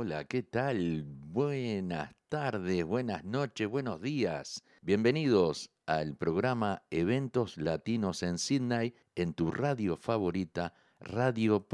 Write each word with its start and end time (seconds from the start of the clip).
Hola, 0.00 0.22
¿qué 0.26 0.44
tal? 0.44 1.02
Buenas 1.08 2.14
tardes, 2.28 2.84
buenas 2.84 3.24
noches, 3.24 3.66
buenos 3.66 4.00
días. 4.00 4.62
Bienvenidos 4.80 5.72
al 5.86 6.14
programa 6.14 6.84
Eventos 6.88 7.56
Latinos 7.56 8.22
en 8.22 8.38
Sydney 8.38 8.94
en 9.16 9.34
tu 9.34 9.50
radio 9.50 9.96
favorita, 9.96 10.72
Radio.Latino 11.00 11.72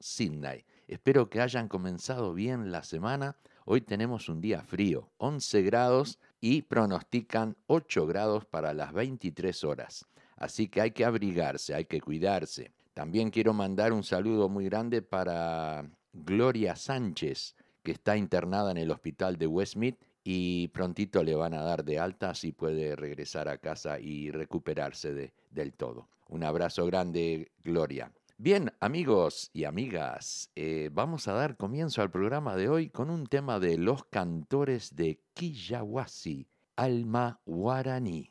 Sydney. 0.00 0.66
Espero 0.86 1.30
que 1.30 1.40
hayan 1.40 1.66
comenzado 1.66 2.34
bien 2.34 2.70
la 2.70 2.82
semana. 2.82 3.38
Hoy 3.64 3.80
tenemos 3.80 4.28
un 4.28 4.42
día 4.42 4.62
frío, 4.62 5.10
11 5.16 5.62
grados 5.62 6.18
y 6.42 6.60
pronostican 6.60 7.56
8 7.68 8.06
grados 8.06 8.44
para 8.44 8.74
las 8.74 8.92
23 8.92 9.64
horas. 9.64 10.04
Así 10.36 10.68
que 10.68 10.82
hay 10.82 10.90
que 10.90 11.06
abrigarse, 11.06 11.74
hay 11.74 11.86
que 11.86 12.02
cuidarse. 12.02 12.70
También 12.92 13.30
quiero 13.30 13.54
mandar 13.54 13.94
un 13.94 14.04
saludo 14.04 14.50
muy 14.50 14.66
grande 14.66 15.00
para 15.00 15.88
Gloria 16.12 16.76
Sánchez, 16.76 17.56
que 17.82 17.92
está 17.92 18.16
internada 18.16 18.70
en 18.70 18.76
el 18.76 18.90
hospital 18.90 19.36
de 19.36 19.46
Westmead 19.46 19.94
y 20.24 20.68
prontito 20.68 21.22
le 21.22 21.34
van 21.34 21.54
a 21.54 21.62
dar 21.62 21.84
de 21.84 21.98
alta 21.98 22.30
así 22.30 22.52
puede 22.52 22.94
regresar 22.94 23.48
a 23.48 23.58
casa 23.58 23.98
y 23.98 24.30
recuperarse 24.30 25.12
de, 25.12 25.32
del 25.50 25.72
todo. 25.72 26.08
Un 26.28 26.44
abrazo 26.44 26.86
grande, 26.86 27.50
Gloria. 27.62 28.12
Bien, 28.38 28.72
amigos 28.80 29.50
y 29.52 29.64
amigas, 29.64 30.50
eh, 30.56 30.90
vamos 30.92 31.28
a 31.28 31.32
dar 31.32 31.56
comienzo 31.56 32.02
al 32.02 32.10
programa 32.10 32.56
de 32.56 32.68
hoy 32.68 32.88
con 32.88 33.10
un 33.10 33.26
tema 33.26 33.60
de 33.60 33.78
los 33.78 34.04
cantores 34.06 34.96
de 34.96 35.20
Quillawasi, 35.34 36.48
Alma 36.74 37.40
Guaraní. 37.46 38.30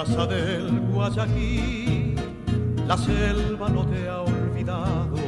Raza 0.00 0.24
del 0.24 0.80
Guayaquil, 0.92 2.14
la 2.88 2.96
selva 2.96 3.68
no 3.68 3.84
te 3.84 4.08
ha 4.08 4.22
olvidado. 4.22 5.18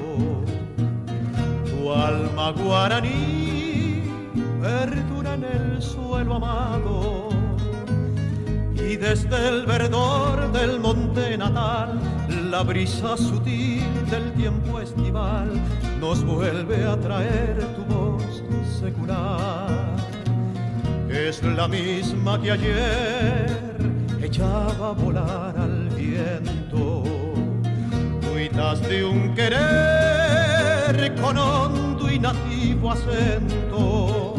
Alma 1.94 2.52
guaraní 2.52 4.02
perdura 4.62 5.34
en 5.34 5.44
el 5.44 5.82
suelo 5.82 6.36
amado. 6.36 7.28
Y 8.74 8.96
desde 8.96 9.36
el 9.46 9.66
verdor 9.66 10.50
del 10.52 10.80
monte 10.80 11.36
natal 11.36 12.00
la 12.50 12.62
brisa 12.62 13.14
sutil 13.18 13.84
del 14.10 14.32
tiempo 14.32 14.80
estival 14.80 15.50
nos 16.00 16.24
vuelve 16.24 16.82
a 16.86 16.96
traer 16.98 17.58
tu 17.76 17.84
voz 17.94 18.42
secular. 18.80 19.68
Es 21.10 21.42
la 21.42 21.68
misma 21.68 22.40
que 22.40 22.52
ayer 22.52 23.71
echaba 24.32 24.88
a 24.88 24.92
volar 24.92 25.54
al 25.58 25.90
viento 25.90 27.02
cuitas 28.26 28.80
de 28.88 29.04
un 29.04 29.34
querer 29.34 31.14
con 31.20 31.36
y 32.10 32.18
nativo 32.18 32.92
acento. 32.92 34.34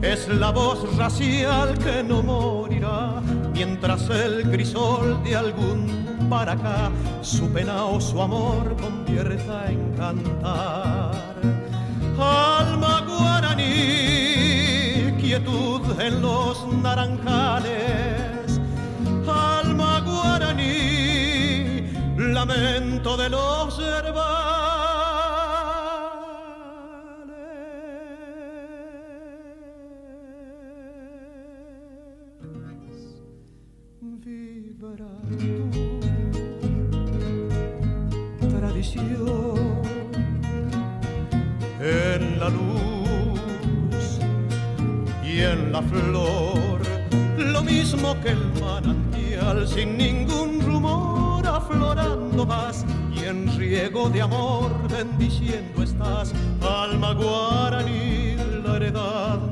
Es 0.00 0.28
la 0.28 0.50
voz 0.50 0.96
racial 0.96 1.76
que 1.78 2.02
no 2.02 2.22
morirá 2.22 3.20
mientras 3.52 4.08
el 4.08 4.50
crisol 4.50 5.22
de 5.24 5.36
algún 5.36 6.26
para 6.30 6.56
su 7.20 7.52
pena 7.52 7.84
o 7.84 8.00
su 8.00 8.20
amor 8.22 8.74
convierta 8.80 9.70
en 9.70 9.92
cantar. 9.92 11.12
Alma 12.18 13.04
guaraní, 13.06 13.64
quietud 15.20 15.82
en 16.00 16.22
los 16.22 16.66
naranjales. 16.82 18.31
De 22.52 23.28
los 23.30 23.78
herbales. 23.78 24.52
En 41.80 42.38
la 42.38 42.48
luz 42.48 44.20
y 45.24 45.40
en 45.40 45.72
la 45.72 45.82
flor, 45.82 46.80
lo 47.36 47.62
mismo 47.62 48.14
que 48.22 48.30
el 48.30 48.52
manantial 48.60 49.66
sin 49.66 49.96
ningún 49.96 50.60
rumor 50.60 51.11
aflorando 51.72 52.46
vas 52.46 52.84
y 53.14 53.24
en 53.24 53.56
riego 53.56 54.08
de 54.08 54.22
amor 54.22 54.70
bendiciendo 54.88 55.82
estás, 55.82 56.32
alma 56.60 57.14
guaraní, 57.14 58.36
la 58.64 58.76
heredad 58.76 59.51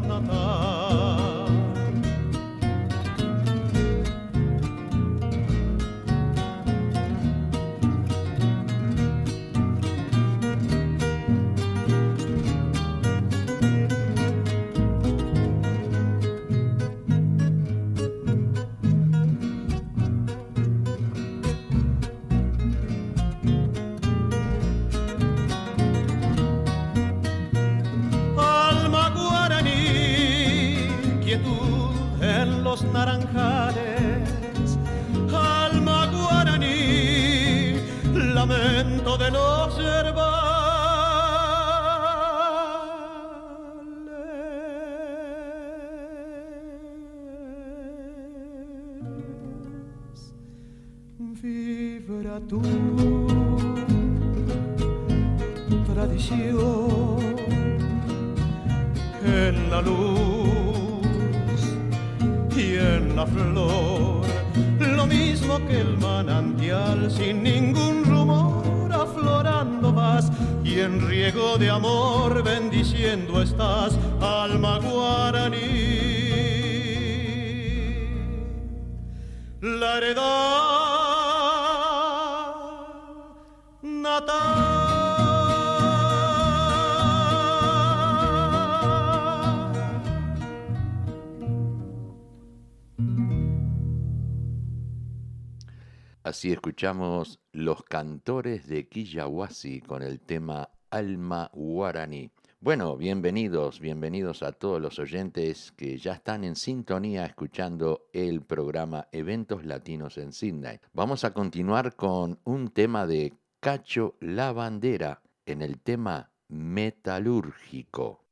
escuchamos 96.61 97.41
Los 97.53 97.83
Cantores 97.85 98.69
de 98.69 98.87
Quillawasi 98.87 99.81
con 99.81 100.03
el 100.03 100.21
tema 100.21 100.69
Alma 100.91 101.51
Guaraní. 101.55 102.31
Bueno, 102.61 102.99
bienvenidos, 102.99 103.81
bienvenidos 103.81 104.43
a 104.43 104.53
todos 104.53 104.79
los 104.79 104.99
oyentes 104.99 105.73
que 105.73 105.97
ya 105.97 106.13
están 106.13 106.45
en 106.45 106.57
sintonía 106.57 107.25
escuchando 107.25 108.09
el 108.13 108.43
programa 108.43 109.09
Eventos 109.11 109.65
Latinos 109.65 110.19
en 110.19 110.35
Sydney. 110.35 110.81
Vamos 110.93 111.25
a 111.25 111.33
continuar 111.33 111.97
con 111.97 112.39
un 112.45 112.69
tema 112.69 113.07
de 113.07 113.33
Cacho 113.61 114.17
La 114.21 114.53
Bandera 114.53 115.23
en 115.47 115.63
el 115.63 115.81
tema 115.81 116.31
metalúrgico. 116.49 118.27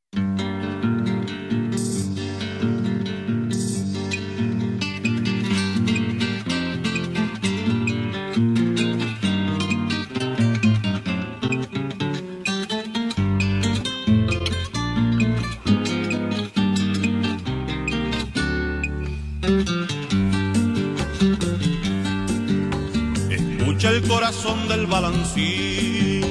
Corazón 24.41 24.69
del 24.69 24.87
balancín, 24.87 26.23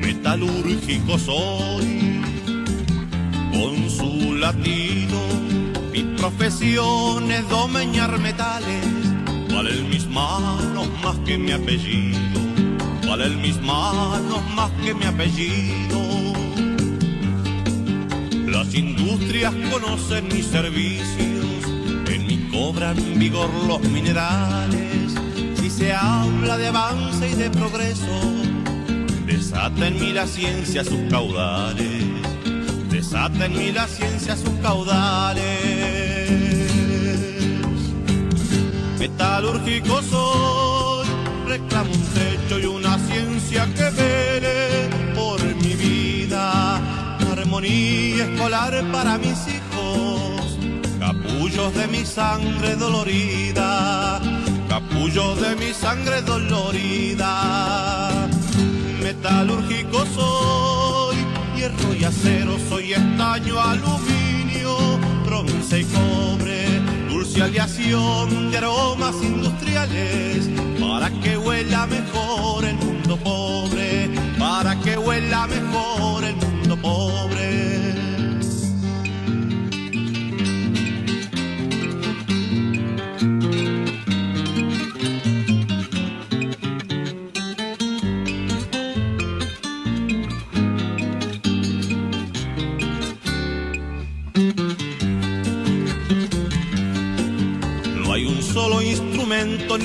metalúrgico 0.00 1.18
soy, 1.20 2.20
con 3.52 3.88
su 3.88 4.34
latido, 4.34 5.20
mi 5.92 6.02
profesión 6.16 7.30
es 7.30 7.48
domeñar 7.48 8.18
metales, 8.18 8.84
valen 9.54 9.88
mis 9.88 10.08
manos 10.08 10.88
más 11.04 11.16
que 11.18 11.38
mi 11.38 11.52
apellido, 11.52 12.40
valen 13.06 13.40
mis 13.40 13.60
manos 13.60 14.42
más 14.56 14.72
que 14.82 14.92
mi 14.92 15.04
apellido. 15.04 16.00
Las 18.48 18.74
industrias 18.74 19.54
conocen 19.70 20.26
mis 20.26 20.46
servicios, 20.46 21.64
en 22.08 22.26
mí 22.26 22.48
cobran 22.50 22.96
vigor 23.16 23.48
los 23.68 23.80
minerales. 23.82 24.99
Se 25.76 25.92
habla 25.92 26.58
de 26.58 26.66
avance 26.68 27.30
y 27.30 27.34
de 27.34 27.48
progreso, 27.50 28.20
desata 29.24 29.86
en 29.86 29.98
mí 29.98 30.12
la 30.12 30.26
ciencia 30.26 30.84
sus 30.84 31.00
caudales, 31.08 32.04
desata 32.90 33.46
en 33.46 33.56
mí 33.56 33.72
la 33.72 33.86
ciencia 33.88 34.36
sus 34.36 34.52
caudales. 34.62 35.40
Metalúrgico 38.98 40.02
soy, 40.02 41.06
reclamo 41.46 41.90
un 41.90 42.02
techo 42.02 42.58
y 42.58 42.66
una 42.66 42.98
ciencia 42.98 43.66
que 43.74 43.90
vele 43.90 44.90
por 45.14 45.42
mi 45.56 45.74
vida. 45.74 46.76
Armonía 47.32 48.24
escolar 48.24 48.84
para 48.92 49.16
mis 49.16 49.38
hijos, 49.48 50.58
capullos 50.98 51.74
de 51.74 51.86
mi 51.86 52.04
sangre 52.04 52.76
dolorida, 52.76 54.20
capullos 54.88 55.40
de 55.40 55.56
mi 55.56 55.72
sangre 55.72 56.22
dolorida. 56.22 58.28
Metalúrgico 59.02 60.04
soy, 60.14 61.16
hierro 61.56 61.94
y 61.94 62.04
acero, 62.04 62.56
soy 62.68 62.92
estaño, 62.92 63.60
aluminio, 63.60 64.98
bronce 65.24 65.80
y 65.80 65.84
cobre, 65.84 66.80
dulce 67.08 67.42
aleación 67.42 68.50
de 68.50 68.58
aromas 68.58 69.16
industriales, 69.22 70.48
para 70.80 71.10
que 71.10 71.36
huela 71.36 71.86
mejor 71.86 72.64
el 72.64 72.76
mundo 72.76 73.16
pobre, 73.16 74.10
para 74.38 74.78
que 74.80 74.96
huela 74.96 75.46
mejor 75.46 76.24
el 76.24 76.36
mundo 76.36 76.49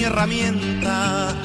herramienta 0.05 1.35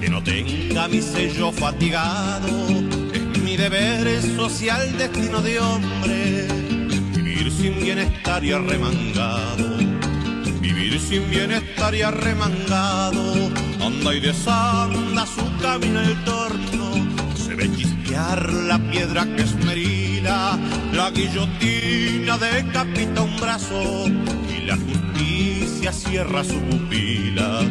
que 0.00 0.08
no 0.08 0.22
tenga 0.22 0.88
mi 0.88 1.00
sello 1.00 1.52
fatigado. 1.52 2.68
Es 3.12 3.42
mi 3.42 3.56
deber 3.56 4.22
social, 4.36 4.96
destino 4.98 5.40
de 5.40 5.60
hombre, 5.60 6.48
vivir 7.14 7.50
sin 7.52 7.80
bienestar 7.80 8.44
y 8.44 8.52
arremangado. 8.52 9.78
Vivir 10.60 11.00
sin 11.00 11.30
bienestar 11.30 11.94
y 11.94 12.02
arremangado. 12.02 13.50
Anda 13.80 14.14
y 14.14 14.20
desanda 14.20 15.26
su 15.26 15.44
camino 15.62 16.00
el 16.00 16.24
torno. 16.24 16.94
Se 17.36 17.54
ve 17.54 17.70
chispear 17.74 18.52
la 18.52 18.78
piedra 18.90 19.24
que 19.24 19.42
esmerila. 19.42 20.58
La 20.92 21.10
guillotina 21.10 22.36
decapita 22.38 23.22
un 23.22 23.36
brazo. 23.36 24.06
Y 24.06 24.66
la 24.66 24.76
justicia 24.76 25.92
cierra 25.92 26.44
su 26.44 26.58
pupila. 26.60 27.62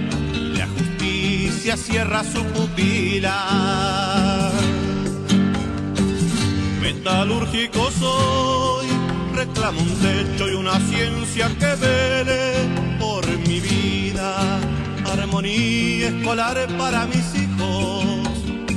Cierra 1.76 2.24
su 2.24 2.46
pupila. 2.46 4.52
Metalúrgico 6.82 7.92
soy, 7.92 8.88
reclamo 9.36 9.82
un 9.82 9.94
techo 10.00 10.50
y 10.50 10.56
una 10.56 10.80
ciencia 10.80 11.50
que 11.60 11.76
vele 11.76 12.54
por 13.00 13.28
mi 13.48 13.60
vida. 13.60 14.60
Armonía 15.12 16.08
escolar 16.08 16.68
para 16.78 17.06
mis 17.06 17.36
hijos, 17.36 18.30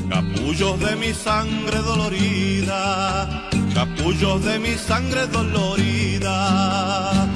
capullos 0.09 0.81
de 0.81 0.97
mi 0.97 1.15
sangre 1.15 1.79
dolorida, 1.79 3.49
capullos 3.73 4.45
de 4.45 4.59
mi 4.59 4.75
sangre 4.75 5.29
dolorida. 5.29 7.29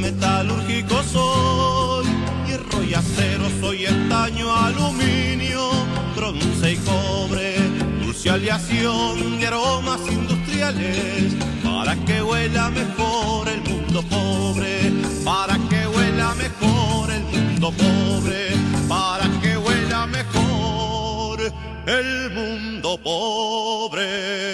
Metalúrgico 0.00 1.00
soy, 1.04 2.06
hierro 2.46 2.82
y 2.82 2.94
acero, 2.94 3.39
soy 3.60 3.84
estaño, 3.84 4.54
aluminio, 4.54 5.70
bronce 6.16 6.72
y 6.72 6.76
cobre, 6.76 7.56
dulce 8.02 8.30
aleación 8.30 9.38
de 9.38 9.46
aromas 9.46 10.00
industriales, 10.10 11.34
para 11.62 11.94
que 12.06 12.22
huela 12.22 12.70
mejor 12.70 13.48
el 13.48 13.60
mundo 13.62 14.02
pobre, 14.02 14.92
para 15.24 15.58
que 15.68 15.86
huela 15.86 16.34
mejor 16.34 17.10
el 17.10 17.24
mundo 17.24 17.72
pobre, 17.72 18.48
para 18.88 19.28
que 19.40 19.56
huela 19.56 20.06
mejor 20.06 21.52
el 21.86 22.30
mundo 22.30 22.98
pobre. 23.02 24.49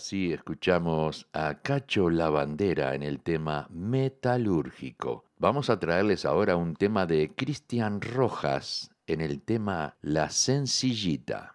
Así 0.00 0.32
escuchamos 0.32 1.28
a 1.34 1.60
Cacho 1.60 2.08
La 2.08 2.30
Bandera 2.30 2.94
en 2.94 3.02
el 3.02 3.20
tema 3.20 3.68
metalúrgico. 3.68 5.26
Vamos 5.36 5.68
a 5.68 5.78
traerles 5.78 6.24
ahora 6.24 6.56
un 6.56 6.74
tema 6.74 7.04
de 7.04 7.34
Cristian 7.36 8.00
Rojas 8.00 8.92
en 9.06 9.20
el 9.20 9.42
tema 9.42 9.98
La 10.00 10.30
Sencillita. 10.30 11.54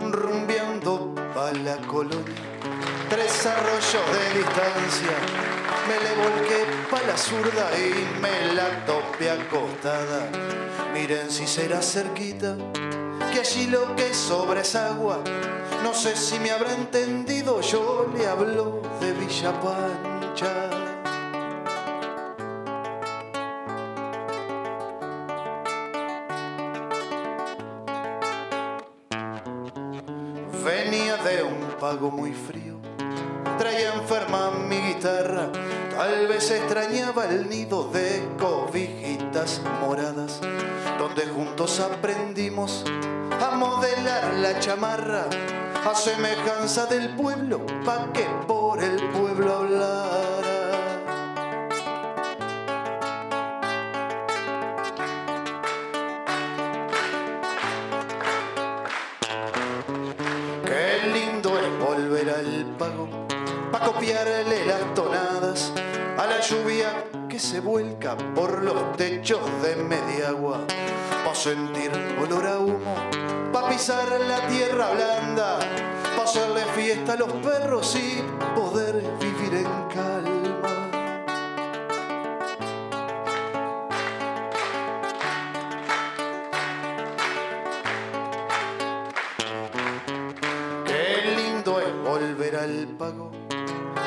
rumbeando 0.00 1.14
pa' 1.34 1.52
la 1.52 1.76
colonia, 1.86 2.34
tres 3.10 3.46
arroyos 3.46 4.06
de 4.14 4.38
distancia, 4.38 5.61
zurda 7.22 7.70
y 7.78 8.20
me 8.20 8.54
la 8.54 8.84
topé 8.84 9.30
acostada. 9.30 10.28
Miren 10.92 11.30
si 11.30 11.46
será 11.46 11.80
cerquita, 11.80 12.56
que 13.32 13.40
allí 13.40 13.66
lo 13.68 13.94
que 13.94 14.12
sobra 14.12 14.60
es 14.60 14.74
agua. 14.74 15.22
No 15.84 15.94
sé 15.94 16.16
si 16.16 16.38
me 16.40 16.50
habrá 16.50 16.72
entendido, 16.74 17.60
yo 17.60 18.10
le 18.16 18.26
hablo 18.26 18.82
de 19.00 19.12
Villa 19.12 19.52
Pancha. 19.60 20.70
Venía 30.64 31.16
de 31.18 31.42
un 31.44 31.60
pago 31.80 32.10
muy 32.10 32.32
frío, 32.32 32.76
traía 33.58 33.94
enferma 33.94 34.50
mi 34.68 34.76
guitarra, 34.76 35.50
tal 36.02 36.26
vez 36.26 36.50
extrañaba 36.50 37.26
el 37.26 37.48
nido 37.48 37.84
de 37.84 38.28
cobijitas 38.36 39.60
moradas, 39.80 40.40
donde 40.98 41.26
juntos 41.26 41.78
aprendimos 41.78 42.84
a 43.40 43.54
modelar 43.54 44.34
la 44.34 44.58
chamarra, 44.58 45.26
a 45.88 45.94
semejanza 45.94 46.86
del 46.86 47.10
pueblo, 47.10 47.64
pa' 47.84 48.12
que 48.12 48.26
por 48.48 48.82
el 48.82 48.96
pueblo 49.10 49.54
hablara. 49.54 50.01
techos 69.02 69.42
de 69.62 69.74
media 69.74 70.28
agua, 70.28 70.60
pa' 71.24 71.34
sentir 71.34 71.90
olor 72.22 72.46
a 72.46 72.58
humo, 72.60 72.94
pa' 73.52 73.68
pisar 73.68 74.08
la 74.30 74.46
tierra 74.46 74.92
blanda, 74.92 75.58
pa' 76.16 76.22
hacerle 76.22 76.62
fiesta 76.76 77.14
a 77.14 77.16
los 77.16 77.32
perros 77.32 77.96
y 77.96 78.22
poder 78.54 79.02
vivir 79.18 79.54
en 79.54 79.72
calma. 79.92 80.72
Qué 90.86 91.34
lindo 91.38 91.80
es 91.80 91.92
volver 92.04 92.54
al 92.54 92.86
pago 92.96 93.32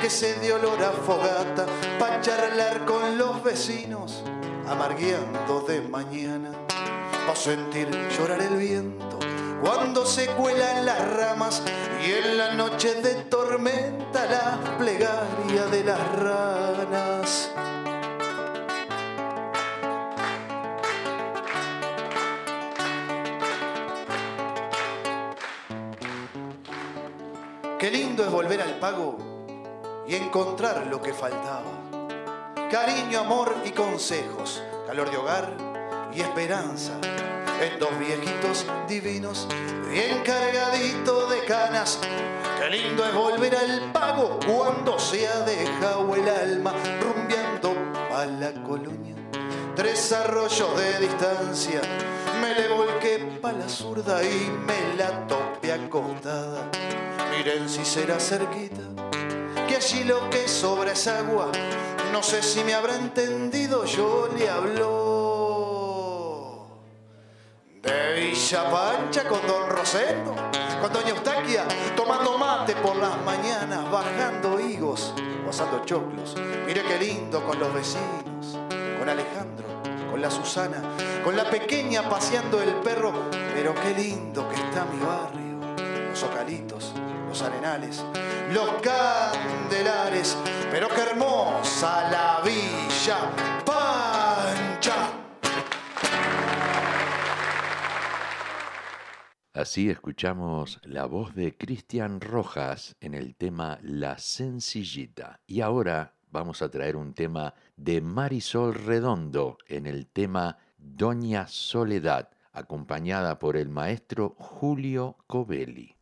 que 0.01 0.09
se 0.09 0.39
dio 0.39 0.55
olor 0.55 0.81
a 0.81 0.91
fogata, 0.91 1.65
pa' 1.99 2.21
charlar 2.21 2.85
con 2.85 3.17
los 3.17 3.43
vecinos 3.43 4.23
amargueando 4.67 5.61
de 5.61 5.81
mañana, 5.81 6.51
pa' 7.27 7.35
sentir 7.35 7.87
llorar 8.17 8.41
el 8.41 8.57
viento 8.57 9.19
cuando 9.61 10.05
se 10.05 10.27
cuelan 10.27 10.85
las 10.85 10.99
ramas 11.15 11.63
y 12.05 12.11
en 12.11 12.37
la 12.37 12.53
noche 12.53 13.01
de 13.01 13.15
tormenta 13.25 14.25
la 14.25 14.77
plegaria 14.77 15.65
de 15.71 15.83
las 15.83 16.19
ranas. 16.19 17.51
Qué 27.79 27.91
lindo 27.91 28.23
es 28.23 28.31
volver 28.31 28.61
al 28.61 28.79
pago 28.79 29.17
y 30.07 30.15
encontrar 30.15 30.87
lo 30.87 31.01
que 31.01 31.13
faltaba. 31.13 31.84
Cariño, 32.75 33.21
amor 33.21 33.55
y 33.63 33.71
consejos, 33.71 34.61
calor 34.85 35.09
de 35.09 35.15
hogar 35.15 35.55
y 36.13 36.19
esperanza. 36.19 36.91
En 37.61 37.79
dos 37.79 37.97
viejitos 37.97 38.65
divinos, 38.85 39.47
bien 39.89 40.21
cargadito 40.25 41.29
de 41.29 41.45
canas. 41.45 42.01
Qué 42.59 42.69
lindo 42.69 43.05
es 43.05 43.13
volver 43.13 43.55
al 43.55 43.93
pago 43.93 44.37
cuando 44.45 44.99
se 44.99 45.25
ha 45.25 45.39
dejado 45.45 46.13
el 46.15 46.27
alma 46.27 46.73
rumbeando 46.99 47.77
a 48.13 48.25
la 48.25 48.51
colonia. 48.61 49.15
Tres 49.73 50.11
arroyos 50.11 50.77
de 50.77 50.99
distancia, 50.99 51.79
me 52.41 52.55
le 52.55 52.67
volqué 52.67 53.39
pa' 53.41 53.53
la 53.53 53.69
zurda 53.69 54.21
y 54.21 54.49
me 54.49 54.97
la 54.97 55.25
topé 55.27 55.71
acostada. 55.71 56.69
Miren 57.31 57.69
si 57.69 57.85
será 57.85 58.19
cerquita, 58.19 58.81
que 59.75 59.83
allí 59.83 60.03
lo 60.05 60.29
que 60.29 60.47
sobra 60.47 60.91
es 60.93 61.07
agua. 61.07 61.51
No 62.11 62.23
sé 62.23 62.41
si 62.41 62.63
me 62.63 62.73
habrá 62.73 62.95
entendido, 62.95 63.83
yo 63.85 64.29
le 64.37 64.49
hablo 64.49 65.81
de 67.81 68.13
Villa 68.15 68.71
Pancha 68.71 69.27
con 69.27 69.45
Don 69.45 69.69
Rosendo, 69.69 70.33
con 70.81 70.93
Doña 70.93 71.09
Eustaquia, 71.09 71.67
tomando 71.95 72.37
mate 72.37 72.73
por 72.77 72.95
las 72.95 73.21
mañanas, 73.23 73.91
bajando 73.91 74.61
higos, 74.61 75.13
pasando 75.45 75.83
choclos. 75.83 76.35
Mire 76.65 76.83
qué 76.83 76.97
lindo 76.97 77.43
con 77.43 77.59
los 77.59 77.73
vecinos, 77.73 78.57
con 78.97 79.09
Alejandro, 79.09 79.67
con 80.09 80.21
la 80.21 80.31
Susana, 80.31 80.81
con 81.23 81.35
la 81.35 81.49
pequeña 81.49 82.07
paseando 82.09 82.61
el 82.61 82.75
perro, 82.75 83.11
pero 83.53 83.75
qué 83.75 83.93
lindo 83.93 84.47
que 84.47 84.55
está 84.55 84.85
mi 84.85 84.99
barrio, 85.05 85.59
los 86.11 86.23
ocalitos, 86.23 86.93
los 87.35 87.41
arenales, 87.41 88.05
los 88.53 88.81
candelares, 88.81 90.37
pero 90.71 90.87
qué 90.87 91.01
hermosa 91.01 92.09
la 92.09 92.41
Villa 92.41 93.29
Pancha. 93.65 95.11
Así 99.53 99.89
escuchamos 99.89 100.79
la 100.83 101.07
voz 101.07 101.35
de 101.35 101.57
Cristian 101.57 102.21
Rojas 102.21 102.95
en 103.01 103.13
el 103.13 103.35
tema 103.35 103.79
La 103.81 104.17
Sencillita. 104.17 105.41
Y 105.45 105.59
ahora 105.59 106.13
vamos 106.31 106.61
a 106.61 106.69
traer 106.69 106.95
un 106.95 107.13
tema 107.13 107.53
de 107.75 107.99
Marisol 107.99 108.75
Redondo 108.75 109.57
en 109.67 109.87
el 109.87 110.07
tema 110.07 110.57
Doña 110.77 111.47
Soledad, 111.47 112.29
acompañada 112.53 113.39
por 113.39 113.57
el 113.57 113.67
maestro 113.67 114.35
Julio 114.37 115.17
Covelli. 115.27 115.94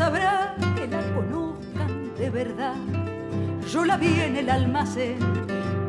Habrá 0.00 0.56
que 0.76 0.86
la 0.86 1.02
conozcan 1.14 2.14
de 2.16 2.30
verdad? 2.30 2.74
Yo 3.72 3.84
la 3.84 3.96
vi 3.96 4.20
en 4.20 4.36
el 4.36 4.50
almacén 4.50 5.18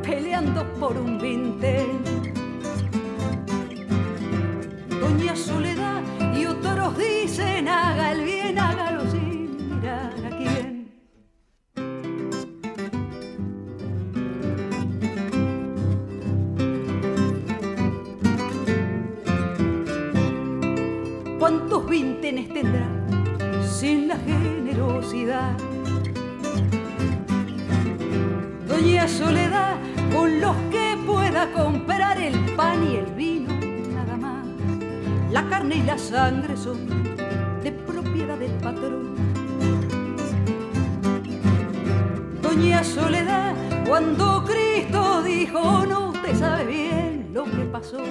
peleando 0.03 0.65
por 0.79 0.97
un 0.97 1.19
vintén. 1.19 2.01
Doña 4.89 5.35
Soledad 5.35 6.01
y 6.33 6.45
otros 6.45 6.97
dicen 6.97 7.67
haga 7.67 8.11
el 8.11 8.23
bien, 8.23 8.38
de 36.73 37.71
propiedad 37.71 38.37
del 38.37 38.51
patrón. 38.53 39.15
Doña 42.41 42.83
Soledad, 42.83 43.55
cuando 43.87 44.43
Cristo 44.45 45.23
dijo, 45.23 45.85
no 45.85 46.13
te 46.23 46.35
sabe 46.35 46.65
bien 46.65 47.29
lo 47.33 47.45
que 47.45 47.65
pasó. 47.71 48.01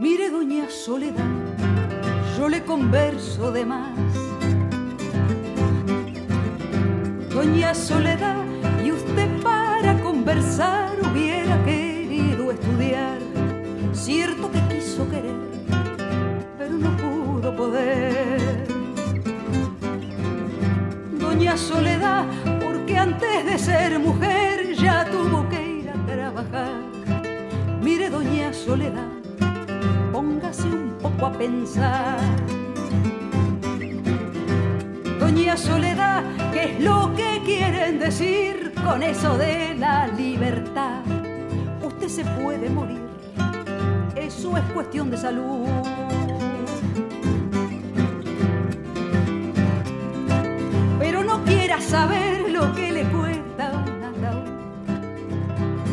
Mire, 0.00 0.30
doña 0.30 0.68
Soledad, 0.68 1.24
yo 2.36 2.48
le 2.48 2.64
converso 2.64 3.50
de 3.52 3.64
más. 3.64 3.95
Ser 23.66 23.98
mujer 23.98 24.74
ya 24.76 25.04
tuvo 25.10 25.48
que 25.48 25.60
ir 25.80 25.90
a 25.90 26.06
trabajar. 26.06 26.70
Mire, 27.82 28.08
doña 28.10 28.52
Soledad, 28.52 29.10
póngase 30.12 30.68
un 30.68 30.96
poco 31.02 31.26
a 31.26 31.32
pensar. 31.32 32.16
Doña 35.18 35.56
Soledad, 35.56 36.22
¿qué 36.52 36.62
es 36.74 36.80
lo 36.80 37.12
que 37.16 37.42
quieren 37.44 37.98
decir 37.98 38.72
con 38.84 39.02
eso 39.02 39.36
de 39.36 39.74
la 39.74 40.06
libertad? 40.06 41.02
Usted 41.82 42.08
se 42.08 42.24
puede 42.24 42.70
morir, 42.70 43.02
eso 44.14 44.56
es 44.56 44.64
cuestión 44.74 45.10
de 45.10 45.16
salud. 45.16 45.66
Pero 51.00 51.24
no 51.24 51.42
quiera 51.42 51.80
saber 51.80 52.48
lo 52.48 52.72
que 52.72 52.92
le 52.92 53.02
cuesta. 53.06 53.35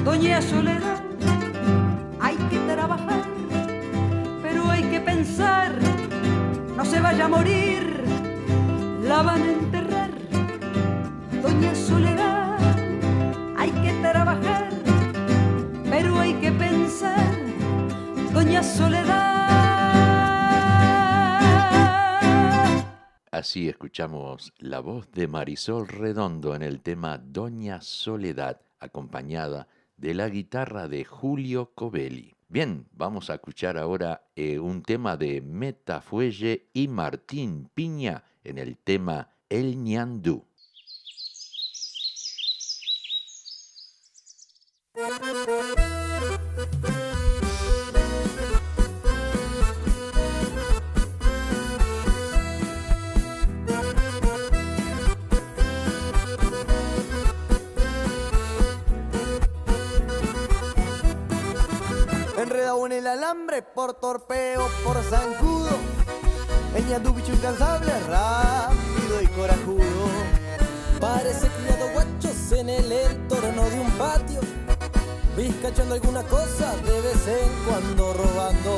Doña 0.04 0.42
Soledad, 0.42 1.02
hay 2.20 2.36
que 2.36 2.60
trabajar, 2.60 3.24
pero 4.42 4.70
hay 4.70 4.84
que 4.84 5.00
pensar, 5.00 5.72
no 6.76 6.84
se 6.84 7.00
vaya 7.00 7.26
a 7.26 7.30
morir, 7.30 8.04
la 9.02 9.22
van 9.22 9.42
a 9.42 9.52
enterrar. 9.54 10.10
Doña 11.42 11.74
Soledad, 11.74 12.58
hay 13.58 13.72
que 13.72 13.94
trabajar, 14.02 14.70
pero 15.90 16.20
hay 16.20 16.34
que 16.34 16.52
pensar, 16.52 17.38
Doña 18.34 18.62
Soledad. 18.62 19.34
Así 23.32 23.70
escuchamos 23.70 24.54
la 24.58 24.82
voz 24.82 25.10
de 25.12 25.30
Marisol 25.30 25.88
Redondo 25.88 26.56
en 26.56 26.62
el 26.62 26.82
tema 26.82 27.18
Doña 27.18 27.80
Soledad, 27.82 28.60
acompañada 28.82 29.60
de 29.60 29.74
de 29.98 30.14
la 30.14 30.30
guitarra 30.30 30.88
de 30.88 31.06
Julio 31.06 31.72
Covelli. 31.74 32.36
Bien, 32.48 32.88
vamos 32.92 33.30
a 33.30 33.36
escuchar 33.36 33.78
ahora 33.78 34.28
eh, 34.36 34.60
un 34.60 34.84
tema 34.84 35.18
de 35.18 35.42
Metafuelle 35.42 36.70
y 36.74 36.88
Martín 36.88 37.70
Piña 37.74 38.24
en 38.44 38.58
el 38.58 38.78
tema 38.78 39.32
El 39.50 39.84
Ñandú. 39.84 40.46
Enredado 62.44 62.86
en 62.88 62.92
el 62.92 63.08
alambre 63.08 63.62
por 63.62 63.94
torpeo, 63.94 64.68
por 64.84 65.02
zancudo. 65.04 65.78
tu 67.02 67.14
bicho 67.14 67.32
incansable, 67.32 67.94
rápido 68.02 69.22
y 69.22 69.28
corajudo. 69.28 70.10
Parece 71.00 71.48
criado 71.48 71.90
guachos 71.94 72.52
en 72.52 72.68
el 72.68 72.92
entorno 72.92 73.70
de 73.70 73.80
un 73.80 73.92
patio. 73.92 74.42
Vizcachando 75.38 75.96
alguna 75.96 76.22
cosa 76.24 76.76
de 76.86 77.00
vez 77.00 77.28
en 77.28 77.66
cuando 77.66 78.14
robando. 78.14 78.78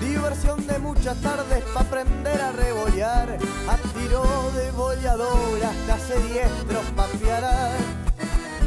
Diversión 0.00 0.66
de 0.66 0.78
muchas 0.78 1.20
tardes 1.20 1.62
para 1.74 1.86
aprender 1.86 2.40
a 2.40 2.52
rebollar. 2.52 3.36
A 3.68 3.76
tiro 3.98 4.24
de 4.56 4.70
bolladora 4.70 5.72
hasta 5.90 6.14
diestros 6.14 6.86
pa' 6.96 7.06
piarar 7.20 8.01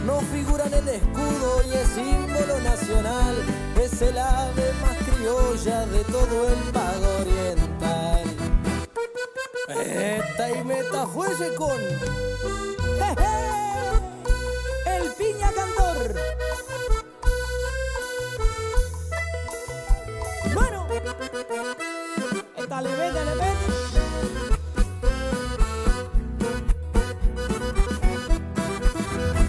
no 0.06 0.22
figura 0.22 0.66
en 0.68 0.74
el 0.76 0.88
escudo 0.88 1.62
y 1.68 1.74
es 1.74 1.88
símbolo 1.90 2.60
nacional. 2.62 3.36
Es 3.82 4.02
el 4.02 4.18
ave 4.18 4.74
más 4.82 4.98
criolla 4.98 5.86
de 5.88 6.04
todo 6.06 6.48
el 6.50 6.60
pago 6.72 7.08
oriental. 7.22 8.24
Esta 9.68 10.52
y 10.52 10.64
meta 10.64 11.08
fuese 11.08 11.54
con 11.56 11.80
el 14.86 15.12
piña 15.18 15.52
cantor. 15.52 16.16
Bueno, 20.54 20.88
esta 22.58 22.82
le 22.82 22.90
vete, 22.96 23.26
le 23.26 23.36
vete. 23.36 24.45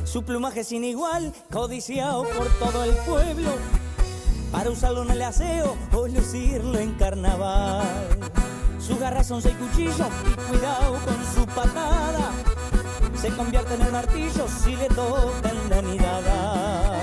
Su 0.07 0.23
plumaje 0.23 0.63
sin 0.63 0.85
igual, 0.85 1.33
codiciado 1.53 2.23
por 2.23 2.47
todo 2.61 2.85
el 2.85 2.95
pueblo, 2.99 3.51
para 4.53 4.71
usarlo 4.71 5.03
en 5.03 5.11
el 5.11 5.23
aseo 5.23 5.77
o 5.93 6.07
lucirlo 6.07 6.79
en 6.79 6.93
carnaval. 6.95 7.83
Su 8.79 8.97
garra 8.99 9.25
son 9.25 9.43
seis 9.43 9.57
cuchillos 9.57 9.99
y 9.99 10.49
cuidado 10.49 10.93
con 11.05 11.17
su 11.35 11.45
patada, 11.47 12.31
se 13.21 13.31
convierte 13.31 13.75
en 13.75 13.83
el 13.83 13.93
martillo 13.93 14.47
si 14.49 14.77
le 14.77 14.87
tocan 14.89 15.71
la 15.71 15.83
mirada. 15.83 17.01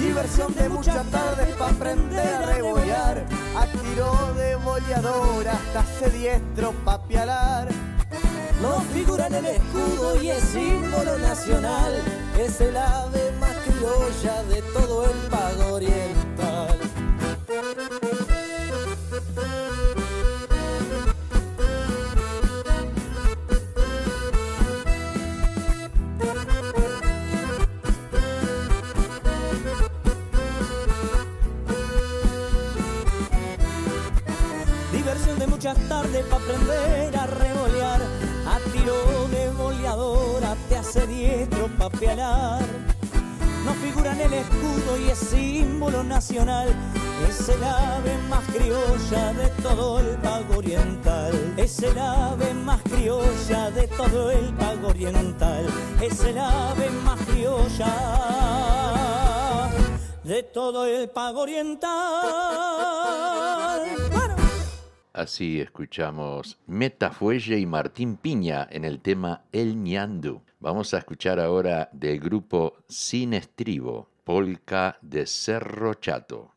Diversión 0.00 0.54
de 0.54 0.68
muchas 0.70 1.06
tardes 1.10 1.54
para 1.56 1.70
aprender 1.70 2.34
a 2.34 2.46
rebollar, 2.46 3.26
a 3.56 3.66
tiro 3.66 4.34
de 4.34 4.56
bolladora 4.56 5.52
hasta 5.52 5.84
sediestro 5.98 6.72
pa' 6.84 7.02
pialar 7.04 7.68
no 8.60 8.80
figura 8.92 9.26
en 9.28 9.34
el 9.34 9.46
escudo 9.46 10.20
y 10.20 10.30
es 10.30 10.42
símbolo 10.42 11.18
nacional. 11.18 12.27
Es 12.38 12.60
el 12.60 12.76
ave 12.76 13.32
más 13.40 13.56
criolla 13.66 14.44
de 14.44 14.62
todo 14.72 15.06
el 15.06 15.18
pago 15.28 15.74
oriental. 15.74 16.78
Diversión 34.92 35.38
de 35.40 35.46
muchas 35.48 35.76
tardes 35.88 36.24
para 36.26 36.44
aprender 36.44 37.16
a 37.16 37.26
revolear 37.26 38.00
de 39.32 39.50
boleadora 39.50 40.37
hace 40.98 41.06
diestro 41.06 41.68
papealar. 41.78 42.62
No 43.64 43.72
figura 43.74 44.12
en 44.12 44.20
el 44.20 44.34
escudo 44.34 44.98
y 44.98 45.10
es 45.10 45.18
símbolo 45.18 46.02
nacional. 46.02 46.68
Es 47.28 47.48
el 47.48 47.62
ave 47.62 48.18
más 48.28 48.44
criolla 48.46 49.32
de 49.34 49.48
todo 49.62 50.00
el 50.00 50.16
pago 50.18 50.58
oriental. 50.58 51.54
Es 51.56 51.82
el 51.82 51.98
ave 51.98 52.54
más 52.54 52.80
criolla 52.82 53.70
de 53.70 53.86
todo 53.88 54.30
el 54.30 54.52
pago 54.54 54.88
oriental. 54.88 55.66
Es 56.00 56.20
el 56.20 56.38
ave 56.38 56.90
más 57.04 57.20
criolla 57.26 57.94
de 60.24 60.42
todo 60.42 60.86
el 60.86 61.08
pago 61.10 61.40
oriental. 61.42 61.88
Así 65.18 65.60
escuchamos 65.60 66.60
Metafuelle 66.68 67.58
y 67.58 67.66
Martín 67.66 68.16
Piña 68.18 68.68
en 68.70 68.84
el 68.84 69.00
tema 69.00 69.42
El 69.50 69.82
ñandu. 69.82 70.42
Vamos 70.60 70.94
a 70.94 70.98
escuchar 70.98 71.40
ahora 71.40 71.88
del 71.92 72.20
grupo 72.20 72.74
Sin 72.88 73.34
Estribo, 73.34 74.08
Polka 74.22 74.96
de 75.02 75.26
Cerro 75.26 75.94
Chato. 75.94 76.54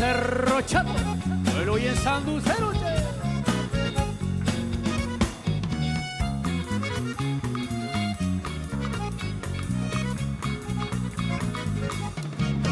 Cerro 0.00 0.62
Chato, 0.62 0.94
pero 1.54 1.74
hoy 1.74 1.86
en 1.86 1.94
Sanducero, 1.94 2.72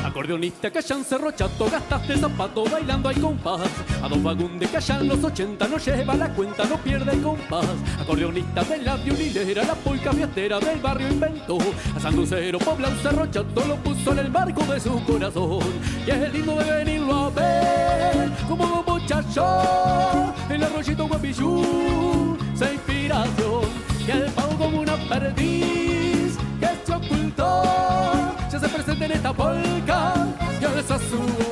Acordeonista 0.09 0.71
que 0.71 0.79
en 0.79 1.05
Cerro 1.05 1.31
Chato, 1.33 1.69
gastaste 1.71 2.17
zapato 2.17 2.65
bailando 2.65 3.11
al 3.11 3.21
compás. 3.21 3.69
A 4.03 4.09
dos 4.09 4.23
vagón 4.23 4.59
de 4.59 4.67
que 4.67 4.79
los 5.05 5.23
80 5.23 5.69
no 5.69 5.77
lleva 5.77 6.15
la 6.15 6.33
cuenta, 6.33 6.65
no 6.65 6.79
pierde 6.79 7.13
el 7.13 7.21
compás. 7.21 7.67
Acordeonista 8.01 8.65
de 8.65 8.79
la 8.79 8.95
unilera, 8.95 9.65
la 9.65 9.75
polca 9.75 10.11
fiestera 10.15 10.59
del 10.61 10.81
barrio 10.81 11.09
inventó. 11.09 11.59
A 11.95 12.01
Sanducero, 12.01 12.59
Pobla, 12.59 12.89
un 12.89 12.97
Cerro 12.97 13.27
Chato 13.27 13.65
lo 13.67 13.77
puso 13.77 14.13
en 14.13 14.21
el 14.21 14.31
barco 14.31 14.65
de 14.65 14.81
su 14.81 15.05
corazón. 15.05 15.61
Y 16.07 16.11
es 16.11 16.33
lindo 16.33 16.57
de 16.57 16.73
venirlo 16.73 17.15
a 17.15 17.31
ver, 17.31 18.31
como 18.49 18.65
un 18.65 18.87
muchacho, 18.87 20.35
el 20.49 20.65
arroyito 20.65 21.07
guapillú, 21.07 22.39
se 22.55 22.73
inspiración. 22.73 23.89
Y 24.07 24.11
el 24.11 24.33
pavo 24.33 24.57
como 24.57 24.81
una 24.81 24.97
perdiz 24.97 26.39
que 26.59 26.69
se 26.87 26.95
ocultó 26.95 28.28
se 28.51 28.57
hace 28.57 28.69
presente 28.69 29.05
en 29.05 29.13
esta 29.13 29.33
polca 29.33 30.15
y 30.61 30.65
alza 30.65 30.99
su 30.99 31.48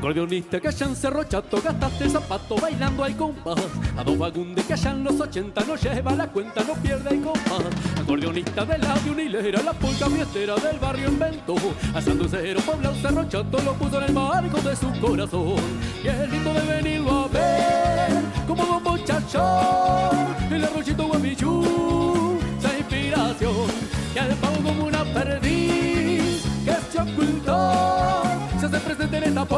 Acordeonista 0.00 0.58
que 0.58 0.68
allá 0.68 0.86
en 0.86 0.96
Cerro 0.96 1.24
Chato 1.24 1.60
gastaste 1.60 2.08
zapato 2.08 2.56
bailando 2.56 3.04
al 3.04 3.14
compás. 3.14 3.58
A 3.98 4.02
dos 4.02 4.16
vagundes 4.16 4.64
que 4.64 4.72
allá 4.72 4.92
en 4.92 5.04
los 5.04 5.20
80 5.20 5.62
no 5.66 5.76
lleva 5.76 6.12
la 6.12 6.26
cuenta, 6.26 6.64
no 6.64 6.72
pierde 6.72 7.16
el 7.16 7.20
compás. 7.20 7.60
Acordeonista 8.00 8.64
de 8.64 8.78
la 8.78 8.94
unilera, 9.06 9.62
la 9.62 9.74
polca 9.74 10.06
fiestera 10.06 10.54
del 10.56 10.78
barrio 10.78 11.10
inventó. 11.10 11.54
A 11.94 12.00
Sanducero, 12.00 12.62
Puebla, 12.62 12.94
Cerro 12.94 13.28
Chato 13.28 13.60
lo 13.60 13.74
puso 13.74 13.98
en 13.98 14.04
el 14.04 14.12
marco 14.14 14.58
de 14.62 14.74
su 14.74 14.90
corazón. 15.02 15.60
Y 16.02 16.08
es 16.08 16.30
lindo 16.30 16.54
de 16.54 16.60
venirlo 16.62 17.24
a 17.24 17.28
ver 17.28 18.22
como 18.48 18.64
dos 18.64 18.82
muchacho, 18.82 20.10
el 20.50 20.64
arrochito 20.64 21.08
guamichú, 21.08 22.38
esa 22.58 22.78
inspiración. 22.78 23.66
Y 24.14 24.18
al 24.18 24.34
pavo 24.36 24.62
como 24.62 24.86
una 24.86 25.04
perdiz 25.12 26.42
que 26.64 26.74
se 26.90 27.02
ocultó 27.02 27.69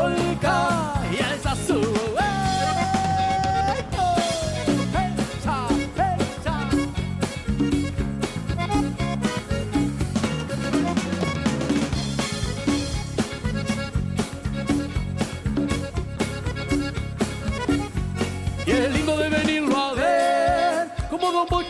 polka 0.02 0.92
jest 1.10 1.46
azul. 1.46 2.02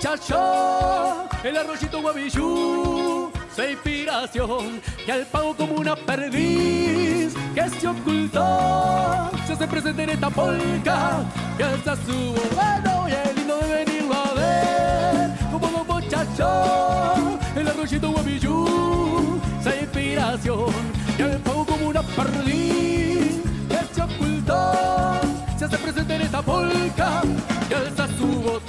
muchacho, 0.03 1.29
el 1.45 1.57
arroyito 1.57 2.01
guabichú, 2.01 3.31
se 3.55 3.73
inspiración, 3.73 4.81
y 5.07 5.11
al 5.11 5.27
pavo 5.27 5.55
como 5.55 5.75
una 5.75 5.95
perdiz, 5.95 7.35
que 7.55 7.69
se 7.69 7.87
ocultó, 7.87 9.31
se 9.47 9.53
hace 9.53 9.69
presente 9.69 10.05
en 10.05 10.11
esta 10.11 10.31
polca, 10.31 11.25
que 11.57 11.65
alza 11.65 11.97
su 11.97 12.35
bueno 12.55 13.09
y 13.09 13.13
es 13.13 13.37
lindo 13.37 13.59
de 13.59 13.85
venirlo 13.85 14.15
a 14.15 14.35
ver, 14.35 15.31
como 15.51 15.83
un 15.83 15.87
muchacho, 15.87 17.39
el 17.55 17.69
arroyito 17.69 18.11
guavillú, 18.11 19.41
su 19.63 19.69
inspiración, 19.69 20.73
y 21.19 21.23
al 21.23 21.39
pago 21.41 21.67
como 21.67 21.89
una 21.89 22.03
perdiz 22.03 23.43
que 23.69 23.95
se 23.95 24.03
ocultó, 24.03 25.21
se 25.59 25.65
hace 25.67 25.79
presente 25.79 26.15
en 26.15 26.23
esta 26.23 26.43
polca, 26.43 27.23
que 27.69 27.75
alza 27.75 28.09
su 28.09 28.27
voz. 28.27 28.63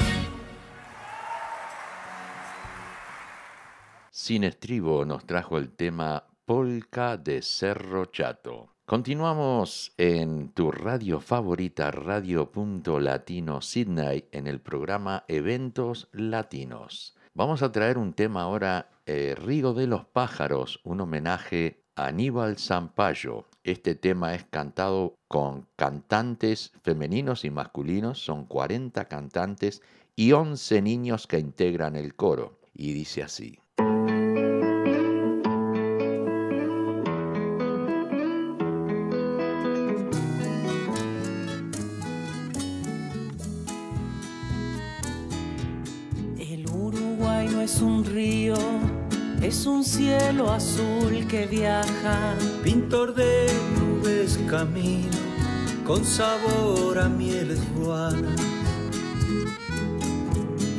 Sin 4.12 4.44
estribo 4.44 5.06
nos 5.06 5.26
trajo 5.26 5.58
el 5.58 5.72
tema 5.72 6.24
Polka 6.46 7.18
de 7.18 7.42
Cerro 7.42 8.06
Chato. 8.08 8.73
Continuamos 8.86 9.94
en 9.98 10.50
tu 10.50 10.70
radio 10.70 11.22
favorita, 11.22 11.90
Radio 11.90 12.52
Punto 12.52 13.00
Latino 13.00 13.62
Sydney, 13.62 14.28
en 14.34 14.46
el 14.46 14.60
programa 14.60 15.24
Eventos 15.30 16.10
Latinos. 16.12 17.16
Vamos 17.34 17.64
a 17.64 17.72
traer 17.72 17.98
un 17.98 18.12
tema 18.12 18.42
ahora, 18.42 18.90
eh, 19.06 19.36
Rigo 19.38 19.74
de 19.74 19.88
los 19.88 20.04
Pájaros, 20.04 20.82
un 20.84 21.00
homenaje 21.00 21.86
a 21.96 22.08
Aníbal 22.08 22.58
Zampayo. 22.58 23.46
Este 23.64 23.96
tema 23.96 24.36
es 24.36 24.44
cantado 24.44 25.16
con 25.30 25.66
cantantes 25.78 26.74
femeninos 26.84 27.46
y 27.46 27.52
masculinos, 27.52 28.20
son 28.20 28.44
40 28.46 29.06
cantantes 29.06 29.82
y 30.18 30.34
11 30.34 30.82
niños 30.82 31.26
que 31.26 31.40
integran 31.40 31.96
el 31.96 32.16
coro. 32.16 32.60
Y 32.74 32.92
dice 32.92 33.24
así. 33.24 33.63
Azul 50.42 51.26
que 51.28 51.46
viaja. 51.46 52.36
Pintor 52.64 53.14
de 53.14 53.48
nubes 53.80 54.40
camino, 54.50 55.18
con 55.86 56.04
sabor 56.04 57.00
a 57.00 57.08
mieles 57.08 57.60
ruanas. 57.76 58.40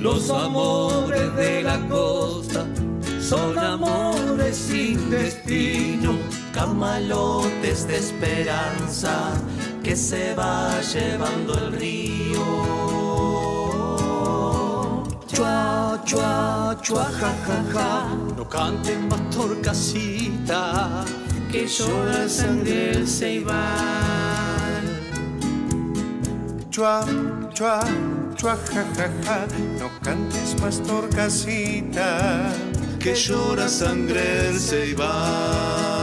Los 0.00 0.28
amores 0.30 1.34
de 1.36 1.62
la 1.62 1.78
costa 1.88 2.66
son 3.20 3.58
amores 3.58 4.56
sin 4.56 5.08
destino, 5.08 6.12
camalotes 6.52 7.86
de 7.86 7.96
esperanza 7.96 9.32
que 9.82 9.96
se 9.96 10.34
va 10.34 10.80
llevando 10.80 11.54
el 11.54 11.72
río. 11.72 12.83
Chua, 15.34 16.00
chua, 16.04 16.76
chua, 16.80 17.04
ja, 17.20 17.32
ja, 17.46 17.58
ja. 17.74 17.88
No 18.36 18.44
cantes 18.48 18.98
más 19.10 19.20
torcasita, 19.30 21.04
que 21.50 21.66
llora 21.66 22.28
sangre 22.28 22.92
el 22.92 23.06
ceibal. 23.08 24.84
Chua, 26.70 27.04
chua, 27.52 27.80
chua, 28.36 28.56
ja, 28.72 28.84
ja, 28.96 29.08
ja. 29.24 29.46
No 29.80 29.90
cantes 30.02 30.54
más 30.60 30.80
torcasita. 30.82 32.52
que 33.04 33.14
llora 33.14 33.68
sangre 33.68 34.48
el 34.48 34.58
ceibal. 34.58 35.93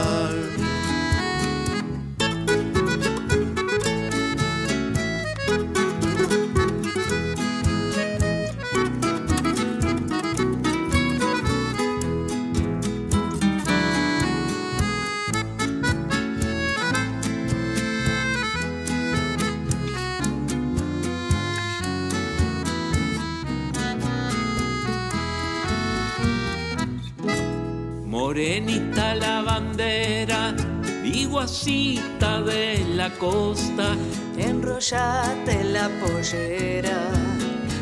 De 31.42 32.84
la 32.94 33.10
costa, 33.18 33.96
Enrollate 34.38 35.64
la 35.64 35.88
pollera, 35.98 37.10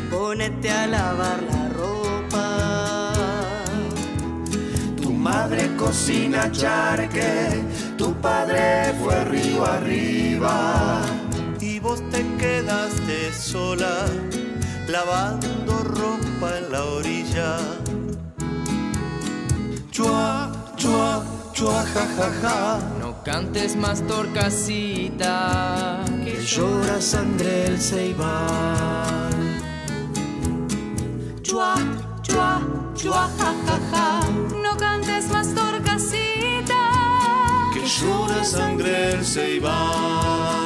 ponete 0.09 0.71
a 0.71 0.87
lavar 0.87 1.43
la 1.43 1.69
ropa. 1.69 3.13
Tu 4.99 5.11
madre 5.11 5.69
cocina 5.77 6.51
charque, 6.51 7.63
tu 7.97 8.15
padre 8.15 8.95
fue 8.99 9.25
río 9.25 9.63
arriba. 9.63 11.01
y 11.59 11.79
vos 11.79 12.01
te 12.09 12.25
quedaste 12.39 13.31
sola, 13.31 14.05
lavando 14.87 15.83
ropa 15.83 16.57
en 16.57 16.71
la 16.71 16.83
orilla. 16.83 17.57
Chua, 19.91 20.51
chua, 20.75 21.23
chua, 21.53 21.85
ja, 21.93 22.07
ja, 22.17 22.29
ja. 22.41 23.00
No 23.21 23.25
cantes 23.33 23.75
más 23.75 24.01
torcasita, 24.07 26.03
Que 26.23 26.43
llora 26.43 26.99
sangre 26.99 27.65
el 27.67 27.79
ceibal. 27.79 29.29
Chua, 31.43 31.75
chua, 32.23 32.61
chua, 32.95 33.29
ja, 33.37 33.53
ja, 33.67 33.79
ja. 33.91 34.21
No 34.63 34.75
cantes 34.75 35.29
más 35.29 35.53
torcasita. 35.53 36.81
Que 37.75 37.85
llora 37.85 38.43
sangre 38.43 39.11
el 39.11 39.23
ceibal. 39.23 40.60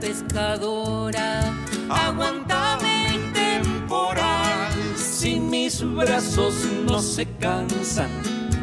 Pescadora, 0.00 1.54
aguantame 1.88 3.14
el 3.14 3.32
temporal. 3.32 4.72
Si 4.96 5.38
mis 5.38 5.82
brazos 5.82 6.54
no 6.86 7.00
se 7.00 7.26
cansan, 7.38 8.10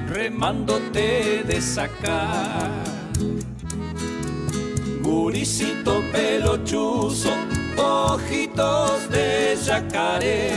remándote 0.10 1.44
de 1.44 1.62
sacar. 1.62 2.72
Guricito 5.02 6.04
pelochuzo, 6.12 7.30
ojitos 7.78 9.10
de 9.10 9.58
yacaré. 9.64 10.52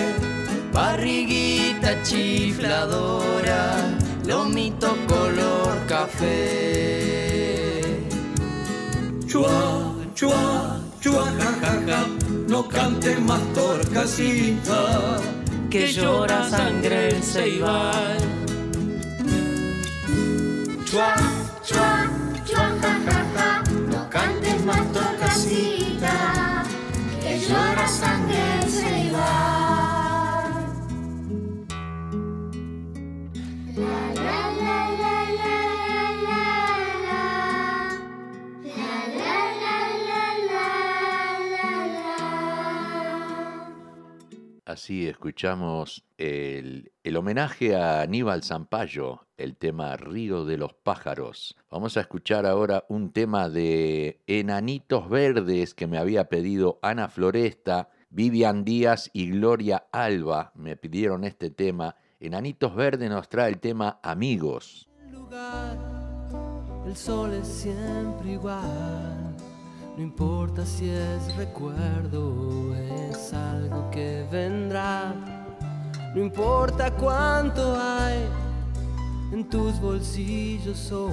barriguita 0.73 2.03
chifladora, 2.03 3.77
lomito 4.27 4.97
color 5.07 5.87
café. 5.87 7.41
Chua, 9.27 9.90
chua, 10.21 10.77
chua, 11.01 11.25
ja, 11.39 11.51
ja, 11.63 11.73
ja. 11.89 12.01
No 12.47 12.69
cante 12.69 13.17
más 13.21 13.41
torcasita. 13.55 15.17
Que 15.71 15.93
llora 15.95 16.49
sangre 16.51 17.09
el 17.09 17.23
ceibal. 17.23 18.19
Chua, 20.85 21.15
Chua, 21.65 22.11
chua, 22.45 22.67
ja, 22.83 22.95
ja, 23.07 23.19
ja, 23.35 23.63
no 23.93 24.11
cantes 24.11 24.65
más 24.65 24.85
torcasita, 24.93 26.65
que 27.23 27.39
llora 27.47 27.89
sangre 27.89 28.43
el 28.63 28.71
ceibal. 28.71 29.60
Escuchamos 44.91 46.05
el, 46.19 46.91
el 47.05 47.17
homenaje 47.17 47.77
a 47.77 48.01
Aníbal 48.01 48.43
Zampayo, 48.43 49.21
el 49.37 49.57
tema 49.57 49.97
Río 49.97 50.45
de 50.45 50.59
los 50.59 50.75
Pájaros. 50.75 51.57
Vamos 51.71 51.97
a 51.97 52.01
escuchar 52.01 52.45
ahora 52.45 52.85
un 52.89 53.13
tema 53.13 53.49
de 53.49 54.21
Enanitos 54.27 55.09
Verdes 55.09 55.75
que 55.75 55.87
me 55.87 55.97
había 55.97 56.29
pedido 56.29 56.81
Ana 56.83 57.09
Floresta, 57.09 57.91
Vivian 58.11 58.65
Díaz 58.65 59.11
y 59.13 59.31
Gloria 59.31 59.85
Alba. 59.93 60.51
Me 60.57 60.77
pidieron 60.77 61.23
este 61.23 61.51
tema. 61.51 61.95
Enanitos 62.19 62.75
Verdes 62.75 63.09
nos 63.09 63.29
trae 63.29 63.49
el 63.49 63.61
tema 63.61 64.01
Amigos. 64.03 64.89
El 66.85 66.97
sol 66.97 67.33
es 67.35 67.47
siempre 67.47 68.33
igual, 68.33 69.37
no 69.97 70.03
importa 70.03 70.67
si 70.67 70.89
es 70.89 71.37
recuerdo 71.37 72.75
algo 73.33 73.91
que 73.91 74.27
vendrá, 74.31 75.15
no 76.15 76.23
importa 76.23 76.91
cuánto 76.91 77.77
hay 77.77 78.27
en 79.33 79.49
tus 79.49 79.81
bolsillos 79.81 80.91
hoy, 80.91 81.13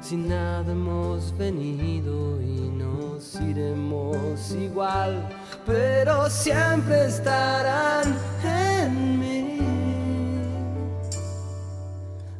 si 0.00 0.16
nada 0.16 0.72
hemos 0.72 1.36
venido 1.36 2.40
y 2.40 2.68
nos 2.70 3.40
iremos 3.40 4.50
igual, 4.52 5.28
pero 5.64 6.28
siempre 6.28 7.06
estarán 7.06 8.16
en 8.44 9.20
mí 9.20 9.58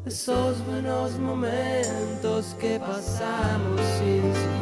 esos 0.05 0.65
buenos 0.67 1.19
momentos 1.19 2.55
que 2.61 2.79
pasamos 2.79 3.81
sin. 3.99 4.62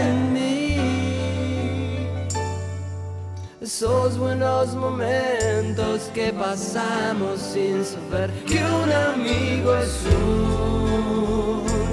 Esos 3.61 4.17
buenos 4.17 4.73
momentos 4.73 6.09
que 6.15 6.33
pasamos 6.33 7.39
sin 7.39 7.85
saber 7.85 8.31
que 8.45 8.57
un 8.57 8.91
amigo 8.91 9.75
es 9.75 10.01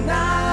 una 0.01 0.48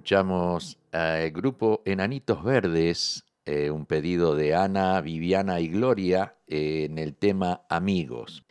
escuchamos 0.00 0.78
al 0.92 1.30
grupo 1.30 1.82
Enanitos 1.84 2.42
Verdes, 2.42 3.26
eh, 3.44 3.70
un 3.70 3.84
pedido 3.84 4.34
de 4.34 4.54
Ana, 4.54 4.98
Viviana 5.02 5.60
y 5.60 5.68
Gloria 5.68 6.36
eh, 6.46 6.86
en 6.88 6.96
el 6.96 7.14
tema 7.14 7.66
Amigos. 7.68 8.42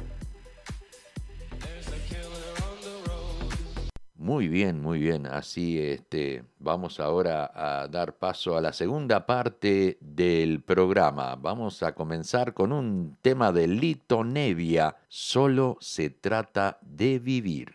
Muy 4.15 4.47
bien, 4.47 4.81
muy 4.81 5.01
bien. 5.01 5.27
Así 5.27 5.81
este, 5.81 6.45
vamos 6.61 7.01
ahora 7.01 7.51
a 7.53 7.89
dar 7.89 8.15
paso 8.15 8.57
a 8.57 8.61
la 8.61 8.73
segunda 8.73 9.27
parte 9.27 9.99
del 10.01 10.63
programa. 10.63 11.35
Vamos 11.35 11.83
a 11.83 11.93
comenzar 11.93 12.55
con 12.55 12.73
un 12.73 13.17
tema 13.21 13.51
de 13.51 13.67
Lito 13.67 14.23
Nevia. 14.23 14.97
Solo 15.09 15.77
se 15.81 16.11
trata 16.11 16.79
de 16.83 17.19
vivir. 17.19 17.75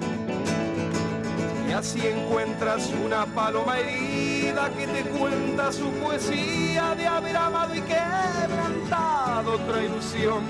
Y 1.71 1.73
así 1.73 2.05
encuentras 2.05 2.89
una 3.05 3.25
paloma 3.27 3.79
herida 3.79 4.69
que 4.77 4.85
te 4.87 5.03
cuenta 5.03 5.71
su 5.71 5.89
poesía 6.03 6.93
de 6.95 7.07
haber 7.07 7.37
amado 7.37 7.73
y 7.73 7.79
quebrantado 7.79 9.53
otra 9.53 9.81
ilusión. 9.81 10.43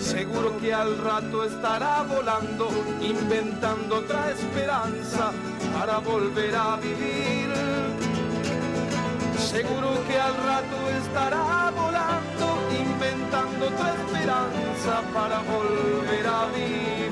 Seguro 0.00 0.58
que 0.58 0.74
al 0.74 0.98
rato 0.98 1.44
estará 1.44 2.02
volando, 2.02 2.70
inventando 3.00 3.98
otra 3.98 4.32
esperanza 4.32 5.30
para 5.78 5.98
volver 5.98 6.56
a 6.56 6.74
vivir. 6.74 7.48
Seguro 9.38 9.94
que 10.08 10.18
al 10.18 10.36
rato 10.38 10.90
estará 10.90 11.70
volando, 11.70 12.58
inventando 12.76 13.66
otra 13.66 13.94
esperanza 13.94 15.02
para 15.14 15.38
volver 15.38 16.26
a 16.26 16.46
vivir. 16.46 17.11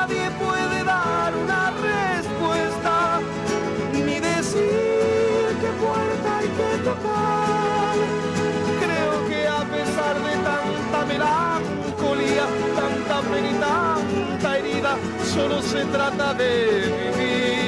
solo 15.33 15.61
se 15.61 15.85
trata 15.85 16.33
de 16.33 17.13
vivir. 17.15 17.60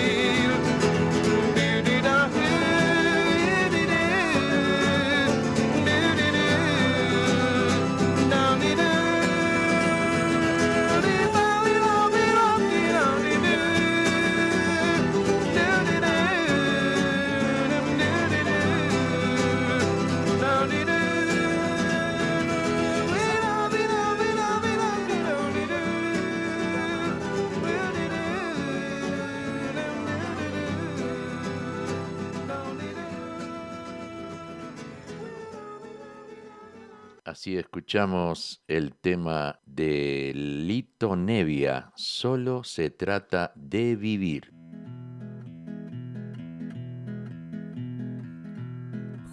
Así 37.43 37.57
escuchamos 37.57 38.63
el 38.69 38.95
tema 38.95 39.59
de 39.65 40.31
Lito 40.33 41.17
Nevia, 41.17 41.91
solo 41.93 42.63
se 42.63 42.89
trata 42.89 43.51
de 43.57 43.97
vivir. 43.97 44.53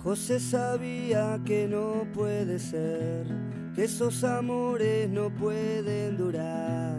José 0.02 0.40
sabía 0.40 1.40
que 1.46 1.68
no 1.68 2.04
puede 2.12 2.58
ser, 2.58 3.28
que 3.76 3.84
esos 3.84 4.24
amores 4.24 5.08
no 5.08 5.32
pueden 5.32 6.16
durar 6.16 6.98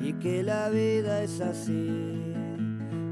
y 0.00 0.12
que 0.12 0.44
la 0.44 0.68
vida 0.68 1.24
es 1.24 1.40
así, 1.40 1.88